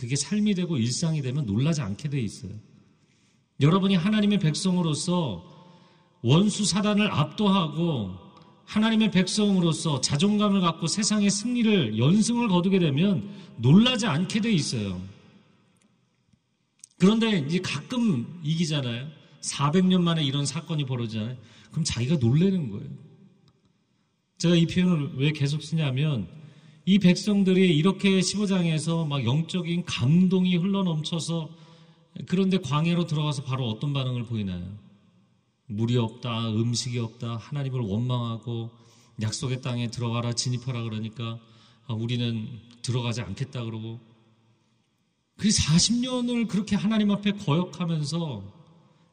그게 0.00 0.16
삶이 0.16 0.54
되고 0.54 0.78
일상이 0.78 1.20
되면 1.20 1.44
놀라지 1.44 1.82
않게 1.82 2.08
돼 2.08 2.18
있어요. 2.18 2.52
여러분이 3.60 3.96
하나님의 3.96 4.38
백성으로서 4.38 5.44
원수 6.22 6.64
사단을 6.64 7.12
압도하고 7.12 8.16
하나님의 8.64 9.10
백성으로서 9.10 10.00
자존감을 10.00 10.62
갖고 10.62 10.86
세상의 10.86 11.28
승리를 11.28 11.98
연승을 11.98 12.48
거두게 12.48 12.78
되면 12.78 13.28
놀라지 13.58 14.06
않게 14.06 14.40
돼 14.40 14.50
있어요. 14.50 15.02
그런데 16.98 17.38
이제 17.40 17.58
가끔 17.58 18.40
이기잖아요. 18.42 19.06
400년 19.42 20.00
만에 20.00 20.24
이런 20.24 20.46
사건이 20.46 20.86
벌어지잖아요. 20.86 21.36
그럼 21.70 21.84
자기가 21.84 22.16
놀래는 22.16 22.70
거예요. 22.70 22.88
제가 24.38 24.54
이 24.54 24.64
표현을 24.64 25.12
왜 25.16 25.32
계속 25.32 25.62
쓰냐면 25.62 26.39
이 26.86 26.98
백성들이 26.98 27.76
이렇게 27.76 28.20
15장에서 28.20 29.06
막 29.06 29.24
영적인 29.24 29.84
감동이 29.84 30.56
흘러넘쳐서 30.56 31.50
그런데 32.26 32.58
광해로 32.58 33.06
들어가서 33.06 33.44
바로 33.44 33.68
어떤 33.68 33.92
반응을 33.92 34.24
보이나요? 34.24 34.78
물이 35.66 35.96
없다, 35.96 36.50
음식이 36.50 36.98
없다, 36.98 37.36
하나님을 37.36 37.80
원망하고 37.80 38.70
약속의 39.22 39.62
땅에 39.62 39.90
들어가라, 39.90 40.32
진입하라 40.32 40.82
그러니까 40.82 41.38
아, 41.86 41.92
우리는 41.94 42.48
들어가지 42.82 43.20
않겠다 43.20 43.64
그러고 43.64 44.00
그 45.36 45.48
40년을 45.48 46.48
그렇게 46.48 46.76
하나님 46.76 47.10
앞에 47.10 47.32
거역하면서 47.32 48.42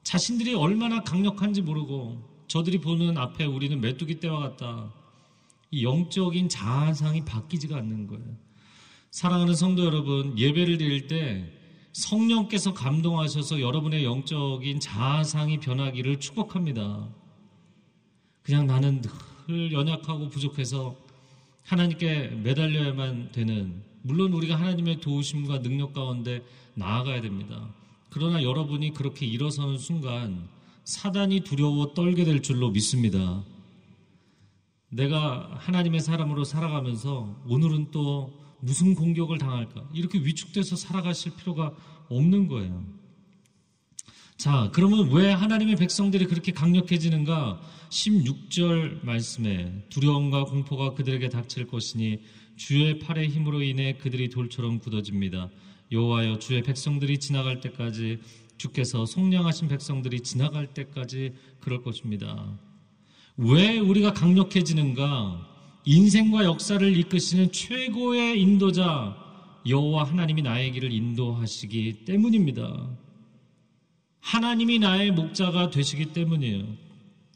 자신들이 0.03 0.55
얼마나 0.55 1.03
강력한지 1.03 1.61
모르고 1.61 2.21
저들이 2.47 2.79
보는 2.79 3.17
앞에 3.17 3.45
우리는 3.45 3.79
메뚜기 3.79 4.19
떼와 4.19 4.39
같다. 4.39 4.93
이 5.71 5.83
영적인 5.83 6.49
자아상이 6.49 7.25
바뀌지가 7.25 7.75
않는 7.77 8.07
거예요. 8.07 8.37
사랑하는 9.11 9.55
성도 9.55 9.85
여러분, 9.85 10.37
예배를 10.37 10.77
드릴 10.77 11.07
때 11.07 11.51
성령께서 11.93 12.73
감동하셔서 12.73 13.59
여러분의 13.59 14.03
영적인 14.03 14.79
자아상이 14.79 15.59
변하기를 15.59 16.19
축복합니다. 16.19 17.09
그냥 18.43 18.67
나는 18.67 19.01
늘 19.47 19.73
연약하고 19.73 20.29
부족해서 20.29 20.95
하나님께 21.63 22.27
매달려야만 22.43 23.31
되는, 23.31 23.83
물론 24.03 24.31
우리가 24.33 24.55
하나님의 24.55 25.01
도우심과 25.01 25.61
능력 25.61 25.93
가운데 25.93 26.41
나아가야 26.75 27.21
됩니다. 27.21 27.73
그러나 28.09 28.41
여러분이 28.41 28.93
그렇게 28.93 29.25
일어서는 29.25 29.77
순간 29.77 30.47
사단이 30.85 31.41
두려워 31.41 31.93
떨게 31.93 32.23
될 32.23 32.41
줄로 32.41 32.69
믿습니다. 32.69 33.43
내가 34.89 35.55
하나님의 35.59 35.99
사람으로 35.99 36.43
살아가면서 36.43 37.43
오늘은 37.47 37.91
또 37.91 38.33
무슨 38.59 38.95
공격을 38.95 39.37
당할까? 39.37 39.89
이렇게 39.93 40.19
위축돼서 40.19 40.75
살아가실 40.75 41.33
필요가 41.35 41.73
없는 42.09 42.47
거예요. 42.47 42.85
자, 44.37 44.69
그러면 44.73 45.11
왜 45.11 45.31
하나님의 45.31 45.75
백성들이 45.75 46.25
그렇게 46.25 46.51
강력해지는가? 46.51 47.59
16절 47.89 49.03
말씀에 49.03 49.85
두려움과 49.89 50.45
공포가 50.45 50.93
그들에게 50.93 51.29
닥칠 51.29 51.67
것이니 51.67 52.21
주의 52.55 52.99
팔의 52.99 53.29
힘으로 53.29 53.61
인해 53.61 53.97
그들이 53.97 54.29
돌처럼 54.29 54.79
굳어집니다. 54.79 55.49
여호와여 55.91 56.39
주의 56.39 56.61
백성들이 56.61 57.19
지나갈 57.19 57.61
때까지 57.61 58.19
주께서 58.57 59.05
속량하신 59.05 59.67
백성들이 59.67 60.21
지나갈 60.21 60.73
때까지 60.73 61.33
그럴 61.59 61.81
것입니다. 61.81 62.57
왜 63.37 63.77
우리가 63.77 64.13
강력해지는가? 64.13 65.45
인생과 65.85 66.43
역사를 66.43 66.97
이끄시는 66.97 67.51
최고의 67.51 68.41
인도자 68.41 69.15
여호와 69.67 70.05
하나님이 70.05 70.41
나의 70.41 70.71
길을 70.71 70.91
인도하시기 70.91 72.05
때문입니다. 72.05 72.89
하나님이 74.21 74.79
나의 74.79 75.11
목자가 75.11 75.69
되시기 75.69 76.13
때문이에요. 76.13 76.65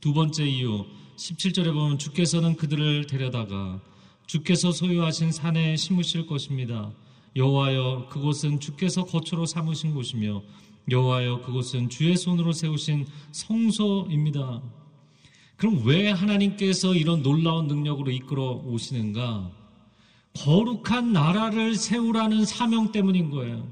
두 0.01 0.13
번째 0.13 0.43
이유 0.43 0.85
17절에 1.17 1.71
보면 1.71 1.99
주께서는 1.99 2.55
그들을 2.55 3.05
데려다가 3.05 3.79
주께서 4.25 4.71
소유하신 4.71 5.31
산에 5.31 5.75
심으실 5.75 6.25
것입니다. 6.25 6.91
여호와여 7.35 8.07
그곳은 8.09 8.59
주께서 8.59 9.05
거처로 9.05 9.45
삼으신 9.45 9.93
곳이며 9.93 10.41
여호와여 10.89 11.41
그곳은 11.41 11.89
주의 11.89 12.17
손으로 12.17 12.53
세우신 12.53 13.05
성소입니다. 13.31 14.80
그럼 15.62 15.84
왜 15.86 16.10
하나님께서 16.10 16.95
이런 16.95 17.21
놀라운 17.21 17.67
능력으로 17.67 18.10
이끌어 18.10 18.63
오시는가? 18.65 19.52
거룩한 20.34 21.13
나라를 21.13 21.76
세우라는 21.76 22.45
사명 22.45 22.91
때문인 22.91 23.30
거예요. 23.30 23.71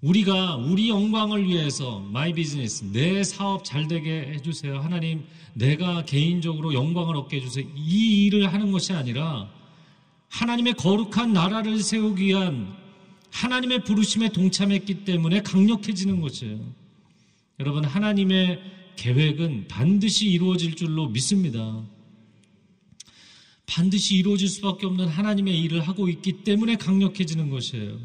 우리가 0.00 0.54
우리 0.54 0.88
영광을 0.88 1.48
위해서 1.48 1.98
my 1.98 2.32
business 2.32 2.84
내 2.92 3.24
사업 3.24 3.64
잘 3.64 3.88
되게 3.88 4.32
해주세요. 4.32 4.78
하나님 4.78 5.24
내가 5.52 6.04
개인적으로 6.04 6.74
영광을 6.74 7.16
얻게 7.16 7.38
해주세요. 7.38 7.66
이 7.74 8.26
일을 8.26 8.52
하는 8.52 8.70
것이 8.70 8.92
아니라 8.92 9.50
하나님의 10.28 10.74
거룩한 10.74 11.32
나라를 11.32 11.80
세우기 11.80 12.26
위한 12.26 12.72
하나님의 13.32 13.82
부르심에 13.82 14.28
동참했기 14.28 15.04
때문에 15.04 15.42
강력해지는 15.42 16.20
것이에요. 16.20 16.60
여러분 17.58 17.84
하나님의 17.84 18.81
계획은 18.96 19.68
반드시 19.68 20.28
이루어질 20.28 20.74
줄로 20.74 21.08
믿습니다. 21.08 21.84
반드시 23.66 24.16
이루어질 24.16 24.48
수밖에 24.48 24.86
없는 24.86 25.08
하나님의 25.08 25.58
일을 25.60 25.80
하고 25.80 26.08
있기 26.08 26.44
때문에 26.44 26.76
강력해지는 26.76 27.50
것이에요. 27.50 27.98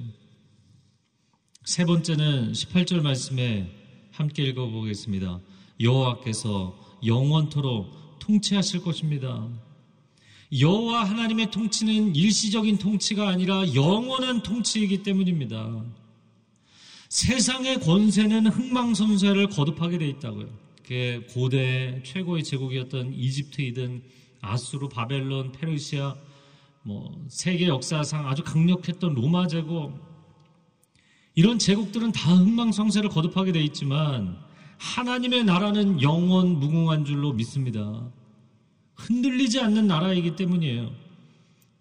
세 1.65 1.83
번째는 1.83 2.53
18절 2.53 3.01
말씀에 3.01 3.69
함께 4.11 4.43
읽어보겠습니다. 4.43 5.41
여호와께서 5.81 6.99
영원토록 7.05 8.19
통치하실 8.19 8.81
것입니다. 8.81 9.47
여호와 10.57 11.03
하나님의 11.03 11.51
통치는 11.51 12.15
일시적인 12.15 12.77
통치가 12.77 13.27
아니라 13.27 13.73
영원한 13.75 14.41
통치이기 14.43 15.03
때문입니다. 15.03 15.83
세상의 17.09 17.81
권세는 17.81 18.47
흥망성쇠를 18.47 19.49
거듭하게 19.49 19.97
돼 19.97 20.07
있다고요. 20.07 20.66
고대 21.33 22.01
최고의 22.03 22.43
제국이었던 22.43 23.13
이집트이든 23.13 24.03
아수르, 24.41 24.87
바벨론, 24.87 25.51
페르시아, 25.51 26.15
뭐 26.83 27.25
세계 27.29 27.67
역사상 27.67 28.27
아주 28.27 28.43
강력했던 28.43 29.13
로마 29.13 29.47
제국 29.47 29.93
이런 31.35 31.59
제국들은 31.59 32.13
다 32.13 32.33
흥망성쇠를 32.33 33.09
거듭하게 33.09 33.51
돼 33.51 33.61
있지만 33.63 34.37
하나님의 34.77 35.43
나라는 35.43 36.01
영원 36.01 36.59
무궁한 36.59 37.05
줄로 37.05 37.33
믿습니다. 37.33 38.09
흔들리지 38.95 39.59
않는 39.59 39.87
나라이기 39.87 40.35
때문이에요. 40.35 40.91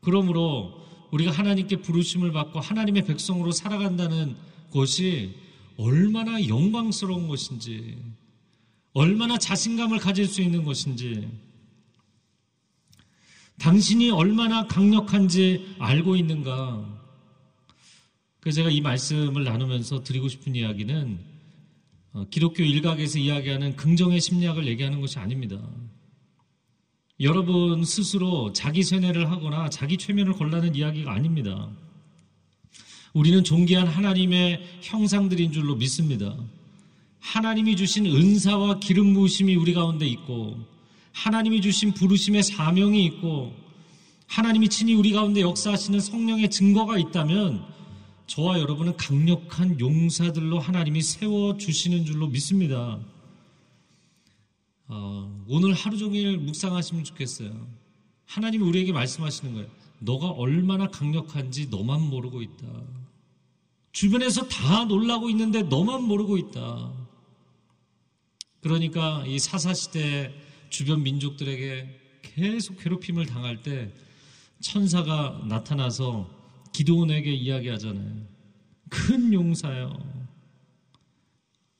그러므로 0.01 0.75
우리가 1.13 1.31
하나님께 1.31 1.77
부르심을 1.77 2.33
받고 2.33 2.61
하나님의 2.61 3.05
백성으로 3.07 3.53
살아간다는 3.53 4.37
것이 4.71 5.35
얼마나 5.79 6.47
영광스러운 6.47 7.29
것인지, 7.29 7.97
얼마나 8.97 9.37
자신감을 9.37 9.99
가질 9.99 10.27
수 10.27 10.41
있는 10.41 10.65
것인지, 10.65 11.29
당신이 13.59 14.11
얼마나 14.11 14.67
강력한지 14.67 15.77
알고 15.79 16.17
있는가. 16.17 16.83
그래서 18.41 18.57
제가 18.57 18.71
이 18.71 18.81
말씀을 18.81 19.45
나누면서 19.45 20.03
드리고 20.03 20.29
싶은 20.29 20.55
이야기는 20.55 21.19
어, 22.15 22.27
기독교 22.31 22.63
일각에서 22.63 23.19
이야기하는 23.19 23.77
긍정의 23.77 24.19
심리학을 24.19 24.67
얘기하는 24.67 25.03
것이 25.03 25.19
아닙니다. 25.19 25.61
여러분 27.21 27.85
스스로 27.85 28.55
자기 28.55 28.83
세뇌를 28.83 29.31
하거나 29.31 29.69
자기 29.69 29.99
최면을 29.99 30.33
걸라는 30.33 30.75
이야기가 30.75 31.13
아닙니다. 31.13 31.71
우리는 33.13 33.45
존귀한 33.45 33.89
하나님의 33.89 34.81
형상들인 34.81 35.53
줄로 35.53 35.77
믿습니다. 35.77 36.35
하나님이 37.27 37.75
주신 37.75 38.07
은사와 38.07 38.79
기름 38.79 39.13
부으심이 39.13 39.57
우리 39.57 39.75
가운데 39.75 40.07
있고 40.07 40.57
하나님이 41.13 41.61
주신 41.61 41.93
부르심의 41.93 42.45
사명이 42.45 43.05
있고 43.07 43.53
하나님이 44.29 44.69
친히 44.69 44.95
우리 44.95 45.11
가운데 45.11 45.41
역사하시는 45.41 45.99
성령의 45.99 46.51
증거가 46.51 46.97
있다면 46.97 47.65
저와 48.29 48.61
여러분은 48.61 48.97
강력한 48.97 49.79
용사들로 49.81 50.61
하나님이 50.61 51.03
세워 51.03 51.57
주시는 51.57 52.05
줄로 52.05 52.29
믿습니다. 52.29 53.01
어, 54.87 55.45
오늘 55.49 55.75
하루 55.75 55.99
종일 55.99 56.39
묵상하시면 56.39 57.03
좋겠어요. 57.03 57.67
하나님이 58.27 58.63
우리에게 58.65 58.93
말씀하시는 58.93 59.53
거예요. 59.53 59.69
너가 59.99 60.29
얼마나 60.29 60.89
강력한지 60.91 61.67
너만 61.71 62.03
모르고 62.03 62.41
있다. 62.43 62.67
주변에서 63.91 64.47
다 64.47 64.85
놀라고 64.85 65.29
있는데 65.31 65.63
너만 65.63 66.05
모르고 66.05 66.39
있다. 66.39 67.06
그러니까 68.61 69.25
이 69.27 69.39
사사시대 69.39 70.33
주변 70.71 71.03
민족들에게 71.03 72.21
계속 72.23 72.79
괴롭힘을 72.79 73.27
당할 73.27 73.63
때 73.63 73.93
천사가 74.61 75.45
나타나서 75.49 76.29
기도원에게 76.73 77.33
이야기하잖아요. 77.33 78.27
큰 78.89 79.33
용사요. 79.33 79.97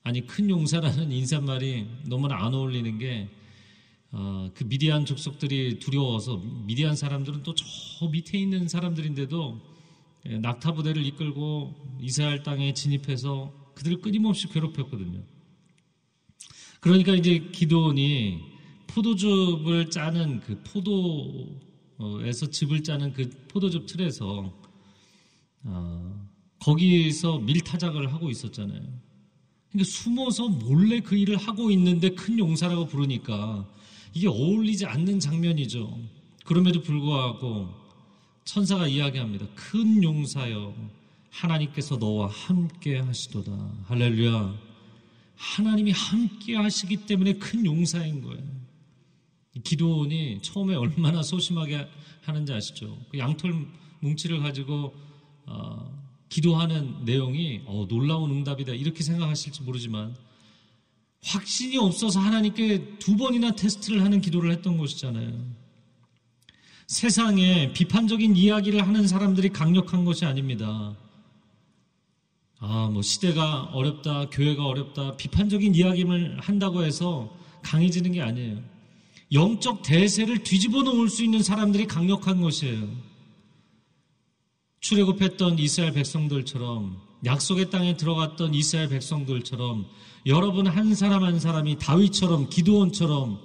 아니 0.03 0.27
큰 0.27 0.49
용사라는 0.49 1.11
인사말이 1.11 1.87
너무나 2.07 2.45
안 2.45 2.55
어울리는 2.55 2.99
게 2.99 3.29
어, 4.13 4.51
그 4.55 4.65
미디안 4.65 5.05
족속들이 5.05 5.79
두려워서 5.81 6.37
미디안 6.65 6.95
사람들은 6.97 7.43
또 7.43 7.55
저 7.99 8.09
밑에 8.09 8.39
있는 8.39 8.69
사람들인데도 8.69 9.61
예, 10.27 10.39
낙타 10.39 10.73
부대를 10.73 11.05
이끌고 11.07 11.75
이스라엘 12.01 12.43
땅에 12.43 12.75
진입해서 12.75 13.53
그들을 13.75 14.01
끊임없이 14.01 14.49
괴롭혔거든요. 14.49 15.23
그러니까 16.87 17.17
이제 17.17 17.41
기도원이 17.51 18.43
포도즙을 18.87 19.91
짜는 19.91 20.41
그 20.43 20.63
포도에서 21.99 22.47
즙을 22.49 22.85
짜는 22.85 23.13
그 23.13 23.29
포도즙 23.49 23.87
틀에서 23.87 24.53
어, 25.65 26.29
거기서 26.61 27.39
밀타작을 27.41 28.13
하고 28.13 28.31
있었잖아요. 28.31 28.81
그러니까 29.73 29.85
숨어서 29.85 30.47
몰래 30.47 31.01
그 31.01 31.17
일을 31.17 31.37
하고 31.39 31.73
있는데 31.73 32.11
큰 32.11 32.39
용사라고 32.39 32.87
부르니까 32.87 33.69
이게 34.15 34.29
어울리지 34.29 34.87
않는 34.87 35.19
장면이죠. 35.19 35.99
그럼에도 36.45 36.83
불구하고 36.83 37.69
천사가 38.45 38.87
이야기합니다. 38.87 39.49
큰 39.57 40.05
용사여 40.05 40.73
하나님께서 41.31 41.97
너와 41.97 42.29
함께 42.29 42.99
하시도다. 43.01 43.51
할렐루야. 43.87 44.66
하나님이 45.37 45.93
함께 45.93 46.57
하시기 46.57 47.07
때문에 47.07 47.35
큰 47.35 47.65
용사인 47.65 48.23
거예요. 48.23 48.43
기도원이 49.63 50.41
처음에 50.43 50.75
얼마나 50.75 51.23
소심하게 51.23 51.89
하는지 52.23 52.53
아시죠? 52.53 52.99
그 53.11 53.19
양털 53.19 53.55
뭉치를 54.01 54.41
가지고 54.41 54.95
어, 55.47 55.97
기도하는 56.29 57.05
내용이 57.05 57.63
어, 57.67 57.87
놀라운 57.89 58.31
응답이다 58.31 58.73
이렇게 58.73 59.03
생각하실지 59.03 59.63
모르지만 59.63 60.15
확신이 61.25 61.79
없어서 61.79 62.21
하나님께 62.21 62.99
두 62.99 63.17
번이나 63.17 63.53
테스트를 63.53 64.03
하는 64.03 64.21
기도를 64.21 64.53
했던 64.53 64.77
것이잖아요. 64.77 65.67
세상에 66.87 67.73
비판적인 67.73 68.37
이야기를 68.37 68.87
하는 68.87 69.09
사람들이 69.09 69.49
강력한 69.49 70.05
것이 70.05 70.25
아닙니다. 70.25 70.97
아, 72.59 72.89
뭐 72.91 73.03
시대가 73.03 73.65
어렵다, 73.73 74.31
교회가 74.31 74.65
어렵다, 74.65 75.17
비판적인 75.17 75.75
이야기를 75.75 76.41
한다고 76.41 76.85
해서 76.85 77.35
강해지는 77.63 78.13
게 78.13 78.23
아니에요. 78.23 78.59
영적 79.33 79.83
대세를 79.83 80.43
뒤집어 80.43 80.83
놓을 80.83 81.09
수 81.09 81.25
있는 81.25 81.43
사람들이 81.43 81.87
강력한 81.87 82.41
것이에요. 82.41 82.89
출애굽했던 84.81 85.59
이스라엘 85.59 85.93
백성들처럼 85.93 87.01
약속의 87.25 87.71
땅에 87.71 87.97
들어갔던 87.97 88.55
이스라엘 88.55 88.89
백성들처럼 88.89 89.87
여러분 90.27 90.67
한 90.67 90.95
사람 90.95 91.25
한 91.25 91.41
사람이 91.41 91.79
다윗처럼 91.79 92.49
기도원처럼 92.49 93.41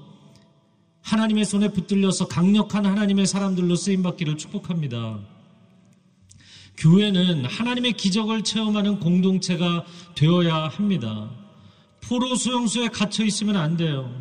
하나님의 1.02 1.46
손에 1.46 1.70
붙들려서 1.70 2.28
강력한 2.28 2.86
하나님의 2.86 3.26
사람들로 3.26 3.76
쓰임 3.76 4.04
받기를 4.04 4.38
축복합니다. 4.38 5.20
교회는 6.82 7.46
하나님의 7.46 7.94
기적을 7.94 8.44
체험하는 8.44 9.00
공동체가 9.00 9.86
되어야 10.16 10.68
합니다. 10.68 11.30
포로 12.02 12.34
수용소에 12.34 12.88
갇혀 12.88 13.24
있으면 13.24 13.56
안 13.56 13.78
돼요. 13.78 14.12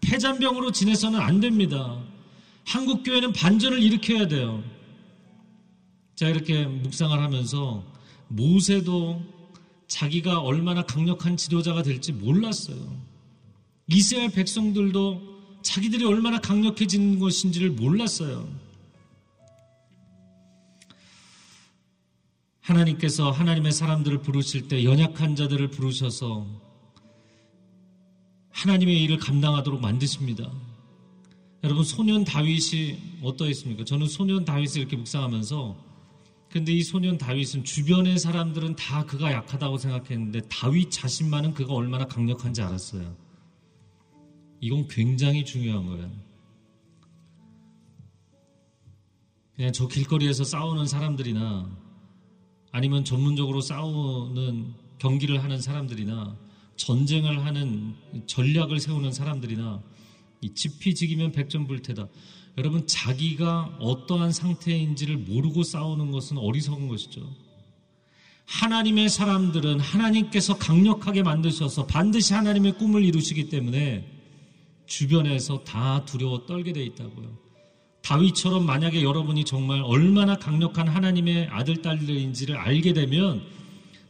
폐잔병으로 0.00 0.72
지내서는 0.72 1.20
안 1.20 1.40
됩니다. 1.40 2.02
한국 2.64 3.02
교회는 3.02 3.34
반전을 3.34 3.82
일으켜야 3.82 4.26
돼요. 4.28 4.64
자, 6.14 6.28
이렇게 6.28 6.64
묵상을 6.64 7.18
하면서 7.20 7.84
모세도 8.28 9.22
자기가 9.86 10.40
얼마나 10.40 10.82
강력한 10.82 11.36
지도자가 11.36 11.82
될지 11.82 12.12
몰랐어요. 12.12 12.96
이스라엘 13.88 14.30
백성들도 14.30 15.60
자기들이 15.62 16.06
얼마나 16.06 16.38
강력해진 16.38 17.18
것인지를 17.18 17.72
몰랐어요. 17.72 18.48
하나님께서 22.60 23.30
하나님의 23.30 23.72
사람들을 23.72 24.22
부르실 24.22 24.68
때 24.68 24.84
연약한 24.84 25.34
자들을 25.34 25.68
부르셔서 25.70 26.46
하나님의 28.50 29.02
일을 29.02 29.18
감당하도록 29.18 29.80
만드십니다. 29.80 30.50
여러분 31.64 31.84
소년 31.84 32.24
다윗이 32.24 33.20
어떠했습니까? 33.22 33.84
저는 33.84 34.06
소년 34.06 34.44
다윗을 34.44 34.80
이렇게 34.80 34.96
묵상하면서 34.96 35.90
근데 36.50 36.72
이 36.72 36.82
소년 36.82 37.16
다윗은 37.16 37.64
주변의 37.64 38.18
사람들은 38.18 38.76
다 38.76 39.04
그가 39.06 39.32
약하다고 39.32 39.78
생각했는데 39.78 40.42
다윗 40.48 40.90
자신만은 40.90 41.54
그가 41.54 41.74
얼마나 41.74 42.06
강력한지 42.06 42.60
알았어요. 42.60 43.14
이건 44.60 44.88
굉장히 44.88 45.44
중요한 45.44 45.86
거예요. 45.86 46.10
그냥 49.54 49.72
저 49.72 49.86
길거리에서 49.86 50.42
싸우는 50.42 50.86
사람들이나 50.86 51.89
아니면 52.72 53.04
전문적으로 53.04 53.60
싸우는 53.60 54.74
경기를 54.98 55.42
하는 55.42 55.60
사람들이나 55.60 56.36
전쟁을 56.76 57.44
하는 57.44 57.94
전략을 58.26 58.80
세우는 58.80 59.12
사람들이나 59.12 59.82
이 60.40 60.54
지피지기면 60.54 61.32
백전불태다. 61.32 62.08
여러분 62.58 62.86
자기가 62.86 63.76
어떠한 63.80 64.32
상태인지를 64.32 65.18
모르고 65.18 65.62
싸우는 65.62 66.10
것은 66.10 66.38
어리석은 66.38 66.88
것이죠. 66.88 67.28
하나님의 68.46 69.08
사람들은 69.08 69.78
하나님께서 69.78 70.58
강력하게 70.58 71.22
만드셔서 71.22 71.86
반드시 71.86 72.34
하나님의 72.34 72.78
꿈을 72.78 73.04
이루시기 73.04 73.48
때문에 73.48 74.10
주변에서 74.86 75.62
다 75.62 76.04
두려워 76.04 76.46
떨게 76.46 76.72
돼 76.72 76.82
있다고요. 76.84 77.49
다윗처럼 78.02 78.64
만약에 78.66 79.02
여러분이 79.02 79.44
정말 79.44 79.82
얼마나 79.82 80.36
강력한 80.36 80.88
하나님의 80.88 81.48
아들 81.48 81.82
딸들인지를 81.82 82.56
알게 82.56 82.92
되면 82.92 83.42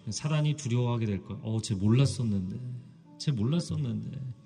사단이 0.08 0.54
두려워하게 0.54 1.06
될 1.06 1.24
거예요. 1.24 1.40
어, 1.42 1.60
쟤 1.60 1.74
몰랐었는데, 1.74 2.56
쟤 3.18 3.32
몰랐었는데. 3.32 4.40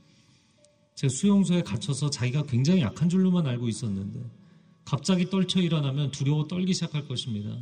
제 0.94 1.08
수용소에 1.08 1.62
갇혀서 1.62 2.10
자기가 2.10 2.44
굉장히 2.44 2.80
약한 2.80 3.08
줄로만 3.08 3.46
알고 3.46 3.68
있었는데 3.68 4.20
갑자기 4.84 5.28
떨쳐 5.28 5.60
일어나면 5.60 6.12
두려워 6.12 6.46
떨기 6.46 6.72
시작할 6.72 7.08
것입니다. 7.08 7.56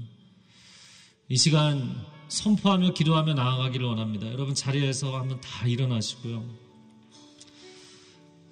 이 1.29 1.37
시간 1.37 2.05
선포하며 2.29 2.92
기도하며 2.92 3.35
나아가기를 3.35 3.87
원합니다. 3.87 4.27
여러분 4.31 4.55
자리에서 4.55 5.18
한번 5.18 5.40
다 5.40 5.66
일어나시고요. 5.66 6.45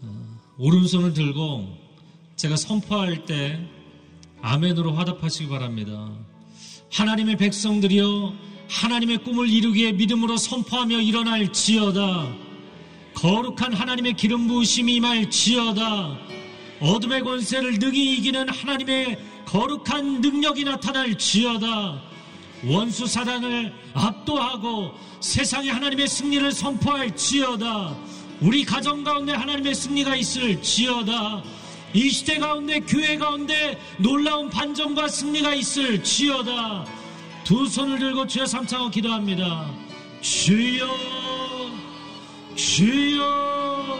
어, 0.03 0.41
오른손을 0.59 1.13
들고 1.13 1.77
제가 2.41 2.57
선포할 2.57 3.27
때 3.27 3.61
아멘으로 4.41 4.95
화답하시기 4.95 5.51
바랍니다. 5.51 6.11
하나님의 6.91 7.37
백성들이여 7.37 8.33
하나님의 8.67 9.19
꿈을 9.25 9.51
이루기에 9.51 9.93
믿음으로 9.93 10.39
선포하며 10.39 11.03
일어날 11.03 11.53
지어다. 11.53 12.33
거룩한 13.13 13.75
하나님의 13.75 14.15
기름 14.15 14.49
부으심이 14.49 14.95
임할 14.95 15.29
지어다 15.29 16.17
어둠의 16.81 17.21
권세를 17.25 17.79
능히 17.79 18.17
이기는 18.17 18.49
하나님의 18.49 19.19
거룩한 19.45 20.23
능력이 20.23 20.65
나타날 20.65 21.19
지어다 21.19 22.01
원수 22.65 23.07
사단을 23.07 23.71
압도하고 23.93 24.93
세상에 25.21 25.69
하나님의 25.69 26.09
승리를 26.09 26.53
선포할 26.53 27.15
지어다 27.15 27.95
우리 28.41 28.65
가정 28.65 29.05
가운데 29.05 29.35
하나님의 29.35 29.75
승리가 29.75 30.17
있을 30.17 30.63
지어다 30.63 31.43
이 31.93 32.09
시대 32.09 32.39
가운데 32.39 32.81
교회 32.81 33.17
가운데 33.17 33.79
놀라운 33.99 34.49
반전과 34.49 35.09
승리가 35.09 35.55
있을 35.55 36.03
지어다. 36.03 36.87
두 37.43 37.67
손을 37.67 37.99
들고 37.99 38.27
주여 38.27 38.47
삼창어 38.47 38.91
기도합니다. 38.91 39.69
주여 40.21 40.87
주여 42.55 43.99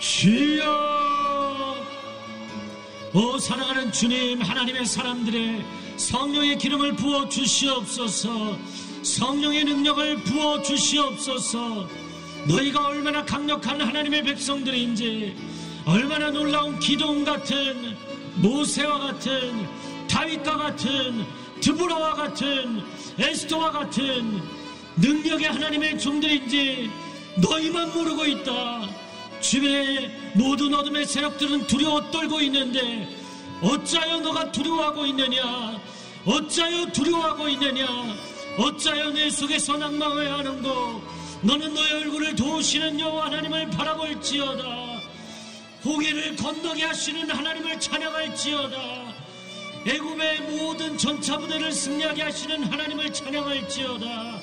주여. 0.00 0.92
오 3.14 3.38
사랑하는 3.38 3.92
주님 3.92 4.42
하나님의 4.42 4.84
사람들의 4.84 5.64
성령의 5.96 6.58
기름을 6.58 6.96
부어 6.96 7.28
주시옵소서. 7.28 8.58
성령의 9.02 9.64
능력을 9.64 10.16
부어 10.24 10.60
주시옵소서. 10.62 11.88
너희가 12.48 12.86
얼마나 12.88 13.24
강력한 13.24 13.80
하나님의 13.80 14.24
백성들인지 14.24 15.51
얼마나 15.84 16.30
놀라운 16.30 16.78
기동 16.78 17.24
같은 17.24 17.96
모세와 18.36 18.98
같은 18.98 19.68
다윗과 20.08 20.56
같은 20.56 21.26
드브라와 21.60 22.14
같은 22.14 22.82
에스토와 23.18 23.72
같은 23.72 24.40
능력의 24.96 25.48
하나님의 25.48 25.98
종들인지 25.98 26.90
너희만 27.36 27.92
모르고 27.92 28.26
있다. 28.26 28.88
주변의 29.40 30.32
모든 30.34 30.72
어둠의 30.72 31.06
세력들은 31.06 31.66
두려워 31.66 32.10
떨고 32.10 32.40
있는데 32.42 33.08
어찌하여 33.60 34.20
너가 34.20 34.52
두려워하고 34.52 35.06
있느냐? 35.06 35.80
어찌하여 36.24 36.86
두려워하고 36.92 37.48
있느냐? 37.48 37.86
어찌하여 38.58 39.10
내 39.10 39.30
속에서 39.30 39.76
낭망해하는고? 39.76 41.02
너는 41.42 41.74
너의 41.74 41.92
얼굴을 41.94 42.36
도우시는 42.36 43.00
여호와 43.00 43.26
하나님을 43.26 43.70
바라볼지어다. 43.70 44.91
홍해를 45.84 46.36
건너게 46.36 46.84
하시는 46.84 47.28
하나님을 47.30 47.80
찬양할지어다. 47.80 49.14
애굽의 49.84 50.40
모든 50.42 50.96
전차 50.96 51.36
부대를 51.36 51.72
승리하게 51.72 52.22
하시는 52.22 52.62
하나님을 52.64 53.12
찬양할지어다. 53.12 54.40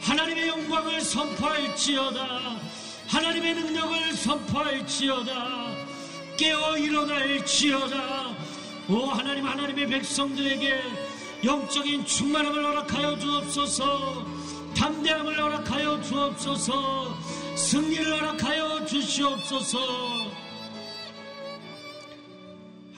하나님의 0.00 0.48
영광을 0.48 1.00
선포할지어다. 1.00 2.58
하나님의 3.06 3.54
능력을 3.54 4.12
선포할지어다. 4.14 5.76
깨어 6.38 6.78
일어날지어다. 6.78 8.36
오 8.88 9.06
하나님 9.06 9.46
하나님의 9.46 9.86
백성들에게 9.88 10.82
영적인 11.44 12.06
충만함을 12.06 12.64
허락하여 12.64 13.18
주옵소서. 13.18 14.26
담대함을 14.74 15.38
허락하여 15.38 16.00
주옵소서. 16.02 17.18
승리를 17.56 18.10
허락하여 18.10 18.86
주시옵소서. 18.86 20.27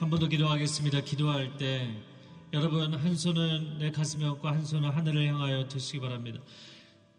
한 0.01 0.09
번 0.09 0.19
더 0.19 0.27
기도하겠습니다. 0.27 1.01
기도할 1.01 1.57
때 1.57 1.95
여러분 2.53 2.91
한 2.91 3.15
손은 3.15 3.77
내 3.77 3.91
가슴에 3.91 4.25
얹고 4.25 4.47
한 4.47 4.65
손은 4.65 4.89
하늘을 4.89 5.27
향하여 5.27 5.67
드시기 5.67 5.99
바랍니다. 5.99 6.39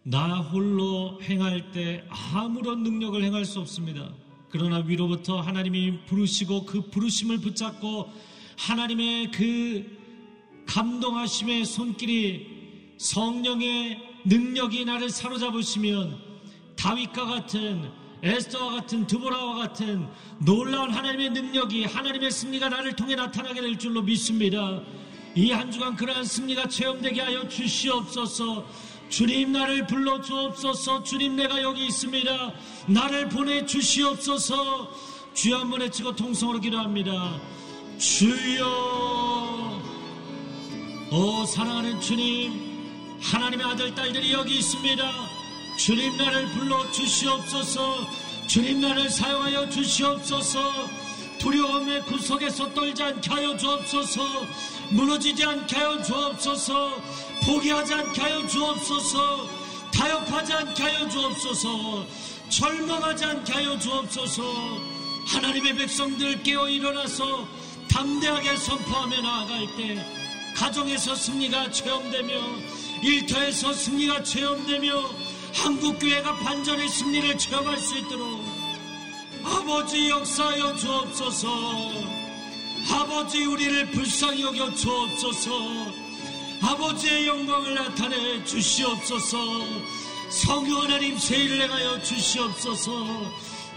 나 0.03 0.41
홀로 0.41 1.17
행할 1.23 1.71
때 1.71 2.05
아무런 2.35 2.83
능력을 2.83 3.23
행할 3.23 3.45
수 3.45 3.61
없습니다. 3.61 4.13
그러나 4.51 4.79
위로부터 4.79 5.41
하나님이 5.41 6.07
부르시고 6.07 6.67
그 6.67 6.91
부르심을 6.91 7.39
붙잡고 7.39 8.11
하나님의 8.59 9.31
그 9.31 10.65
감동하심의 10.67 11.65
손길이 11.65 12.97
성령의 12.99 14.03
능력이 14.25 14.87
나를 14.87 15.09
사로잡으시면 15.09 16.19
다윗과 16.75 17.27
같은 17.27 18.02
에스더와 18.23 18.75
같은 18.75 19.07
드보라와 19.07 19.57
같은 19.57 20.09
놀라운 20.39 20.91
하나님의 20.91 21.31
능력이 21.31 21.85
하나님의 21.85 22.31
승리가 22.31 22.69
나를 22.69 22.95
통해 22.95 23.15
나타나게 23.17 23.61
될 23.61 23.79
줄로 23.79 24.03
믿습니다. 24.03 24.81
이 25.35 25.51
한 25.51 25.71
주간 25.73 25.97
그러한 25.97 26.25
승리가 26.25 26.69
체험되게 26.69 27.21
하여 27.21 27.49
주시옵소서. 27.49 28.67
주님 29.09 29.53
나를 29.53 29.87
불러 29.87 30.21
주옵소서. 30.21 31.03
주님 31.03 31.37
내가 31.37 31.61
여기 31.63 31.87
있습니다. 31.87 32.53
나를 32.87 33.29
보내 33.29 33.65
주시옵소서. 33.67 34.91
주여 35.35 35.59
한번 35.59 35.81
외치고 35.81 36.15
통성으로 36.15 36.61
기도합니다. 36.61 37.41
주여. 37.99 39.83
오 41.11 41.45
사랑하는 41.45 42.01
주님, 42.01 43.19
하나님의 43.21 43.67
아들 43.67 43.95
딸들이 43.95 44.33
여기 44.33 44.59
있습니다. 44.59 45.32
주님 45.77 46.17
나를 46.17 46.49
불러 46.53 46.91
주시옵소서. 46.91 48.07
주님 48.47 48.81
나를 48.81 49.09
사용하여 49.09 49.69
주시옵소서. 49.71 50.89
두려움의 51.39 52.03
구석에서 52.03 52.73
떨지 52.73 53.03
않게 53.03 53.31
하여 53.31 53.57
주옵소서. 53.57 54.47
무너지지 54.91 55.45
않게 55.45 55.77
하여 55.77 56.03
주옵소서. 56.03 57.03
포기하지 57.45 57.95
않게 57.95 58.21
하여 58.21 58.47
주옵소서. 58.47 59.49
타협하지 59.93 60.53
않게 60.53 60.83
하여 60.83 61.09
주옵소서. 61.09 62.07
절망하지 62.49 63.25
않게 63.25 63.53
하여 63.53 63.79
주옵소서. 63.79 64.43
하나님의 65.27 65.77
백성들 65.77 66.43
깨어 66.43 66.69
일어나서 66.69 67.49
담대하게 67.89 68.57
선포하며 68.57 69.21
나아갈 69.21 69.67
때 69.77 70.05
가정에서 70.55 71.15
승리가 71.15 71.71
체험되며 71.71 72.33
일터에서 73.03 73.73
승리가 73.73 74.23
체험되며 74.23 75.32
한국교회가 75.53 76.37
반전의 76.37 76.89
승리를 76.89 77.39
체험할 77.39 77.79
수 77.79 77.99
있도록 77.99 78.43
아버지 79.45 80.09
역사하여 80.09 80.77
주옵소서. 80.77 81.49
아버지 82.91 83.45
우리를 83.45 83.91
불쌍히 83.91 84.43
여겨 84.43 84.75
주옵소서. 84.75 85.51
아버지의 86.63 87.27
영광을 87.27 87.75
나타내 87.75 88.45
주시옵소서. 88.45 89.39
성령 90.31 90.83
하나님 90.83 91.19
세일을 91.19 91.63
행하여 91.63 92.03
주시옵소서. 92.03 92.91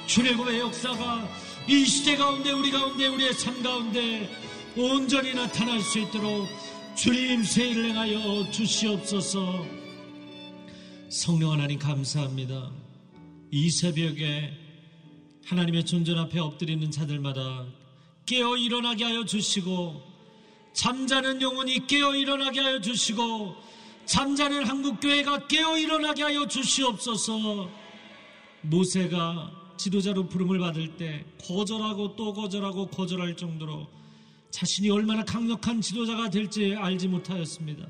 출애굽의 0.06 0.60
역사가 0.60 1.28
이 1.68 1.86
시대 1.86 2.16
가운데 2.16 2.52
우리 2.52 2.72
가운데 2.72 3.08
우리의 3.08 3.34
삶 3.34 3.62
가운데 3.64 4.30
온전히 4.78 5.34
나타날 5.34 5.82
수 5.82 6.00
있도록 6.00 6.48
주님 6.96 7.44
세일을 7.44 7.90
행하여 7.90 8.52
주시옵소서 8.52 9.85
성령 11.10 11.52
하나님 11.52 11.78
감사합니다 11.78 12.72
이 13.52 13.70
새벽에 13.70 14.52
하나님의 15.46 15.86
존전 15.86 16.18
앞에 16.18 16.40
엎드리는 16.40 16.90
자들마다 16.90 17.66
깨어 18.26 18.58
일어나게 18.58 19.04
하여 19.04 19.24
주시고 19.24 20.02
잠자는 20.74 21.42
영혼이 21.42 21.86
깨어 21.88 22.16
일어나게 22.16 22.60
하여 22.60 22.82
주시고 22.82 23.56
잠자는 24.06 24.66
한국교회가 24.68 25.48
깨어 25.48 25.78
일어나게 25.78 26.24
하여 26.24 26.48
주시옵소서 26.48 27.70
모세가 28.62 29.52
지도자로 29.78 30.28
부름을 30.28 30.60
받을 30.60 30.96
때 30.98 31.24
거절하고 31.44 32.16
또 32.16 32.34
거절하고 32.34 32.88
거절할 32.88 33.38
정도로 33.38 33.88
자신이 34.50 34.90
얼마나 34.90 35.24
강력한 35.24 35.82
지도자가 35.82 36.30
될지 36.30 36.76
알지 36.76 37.10
못하였습니다. 37.10 37.86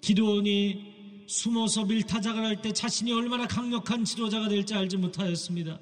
기도원이 0.00 0.91
숨어서 1.26 1.84
밀타작을 1.84 2.44
할 2.44 2.62
때 2.62 2.72
자신이 2.72 3.12
얼마나 3.12 3.46
강력한 3.46 4.04
지도자가 4.04 4.48
될지 4.48 4.74
알지 4.74 4.96
못하였습니다. 4.98 5.78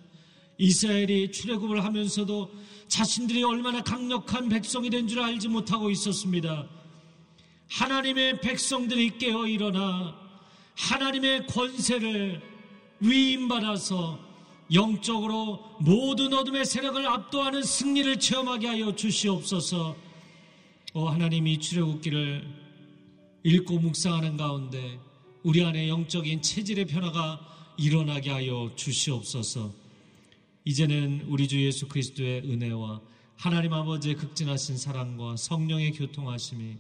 이스라엘이 0.59 1.33
출애굽을 1.33 1.85
하면서도 1.85 2.51
자신들이 2.89 3.43
얼마나 3.43 3.83
강력한 3.83 4.49
백성이 4.49 4.91
된 4.91 5.07
줄 5.09 5.21
알지 5.21 5.49
못하고 5.49 5.91
있었습니다. 5.91 6.69
하나님의 7.69 8.41
백성들이 8.41 9.19
깨어 9.19 9.47
일어나 9.47 10.15
하나님의 10.77 11.47
권세를 11.47 12.43
위임받아서 13.01 14.19
영적으로 14.73 15.77
모든 15.81 16.33
어둠의 16.33 16.65
세력을 16.65 17.05
압도하는 17.07 17.63
승리를 17.63 18.19
체험하게 18.21 18.67
하여 18.69 18.95
주시옵소서. 18.95 19.97
오 20.95 21.09
하나님이 21.09 21.59
출애굽기를 21.61 22.47
읽고 23.45 23.79
묵상하는 23.79 24.37
가운데 24.37 24.99
우리 25.43 25.65
안에 25.65 25.89
영적인 25.89 26.43
체질의 26.43 26.85
변화가 26.85 27.41
일어나게 27.79 28.29
하여 28.29 28.71
주시옵소서. 28.77 29.73
이제는 30.67 31.25
우리 31.29 31.49
주 31.49 31.65
예수 31.65 31.89
그리스도의 31.89 32.43
은혜와 32.43 33.01
하나님 33.37 33.73
아버지의 33.73 34.17
극진하신 34.17 34.77
사랑과 34.77 35.37
성령의 35.37 35.93
교통하심이 35.93 36.77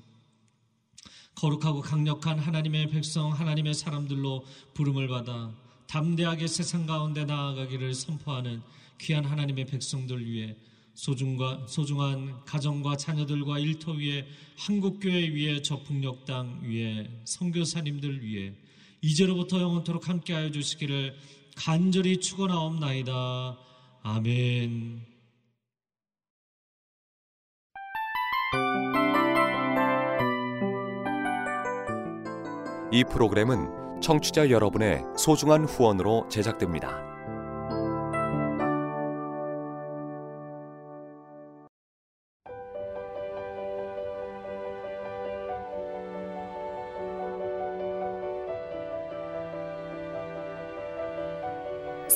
거룩하고 1.36 1.80
강력한 1.80 2.38
하나님의 2.38 2.90
백성, 2.90 3.32
하나님의 3.32 3.72
사람들로 3.72 4.44
부름을 4.74 5.08
받아 5.08 5.50
담대하게 5.86 6.46
세상 6.46 6.84
가운데 6.84 7.24
나아가기를 7.24 7.94
선포하는 7.94 8.60
귀한 9.00 9.24
하나님의 9.24 9.64
백성들 9.64 10.30
위해 10.30 10.54
소중과, 11.00 11.64
소중한 11.66 12.44
가정과 12.44 12.98
자녀들과 12.98 13.58
일터 13.58 13.92
위에 13.92 14.26
한국교회 14.58 15.30
위에 15.30 15.62
저풍력당 15.62 16.60
위에 16.64 17.08
선교사님들 17.24 18.22
위해 18.22 18.52
이제로부터 19.00 19.62
영원토록 19.62 20.10
함께하여 20.10 20.50
주시기를 20.50 21.16
간절히 21.56 22.18
축원하옵나이다. 22.18 23.56
아멘. 24.02 25.00
이 32.92 33.04
프로그램은 33.10 34.00
청취자 34.02 34.50
여러분의 34.50 35.02
소중한 35.16 35.64
후원으로 35.64 36.28
제작됩니다. 36.28 37.09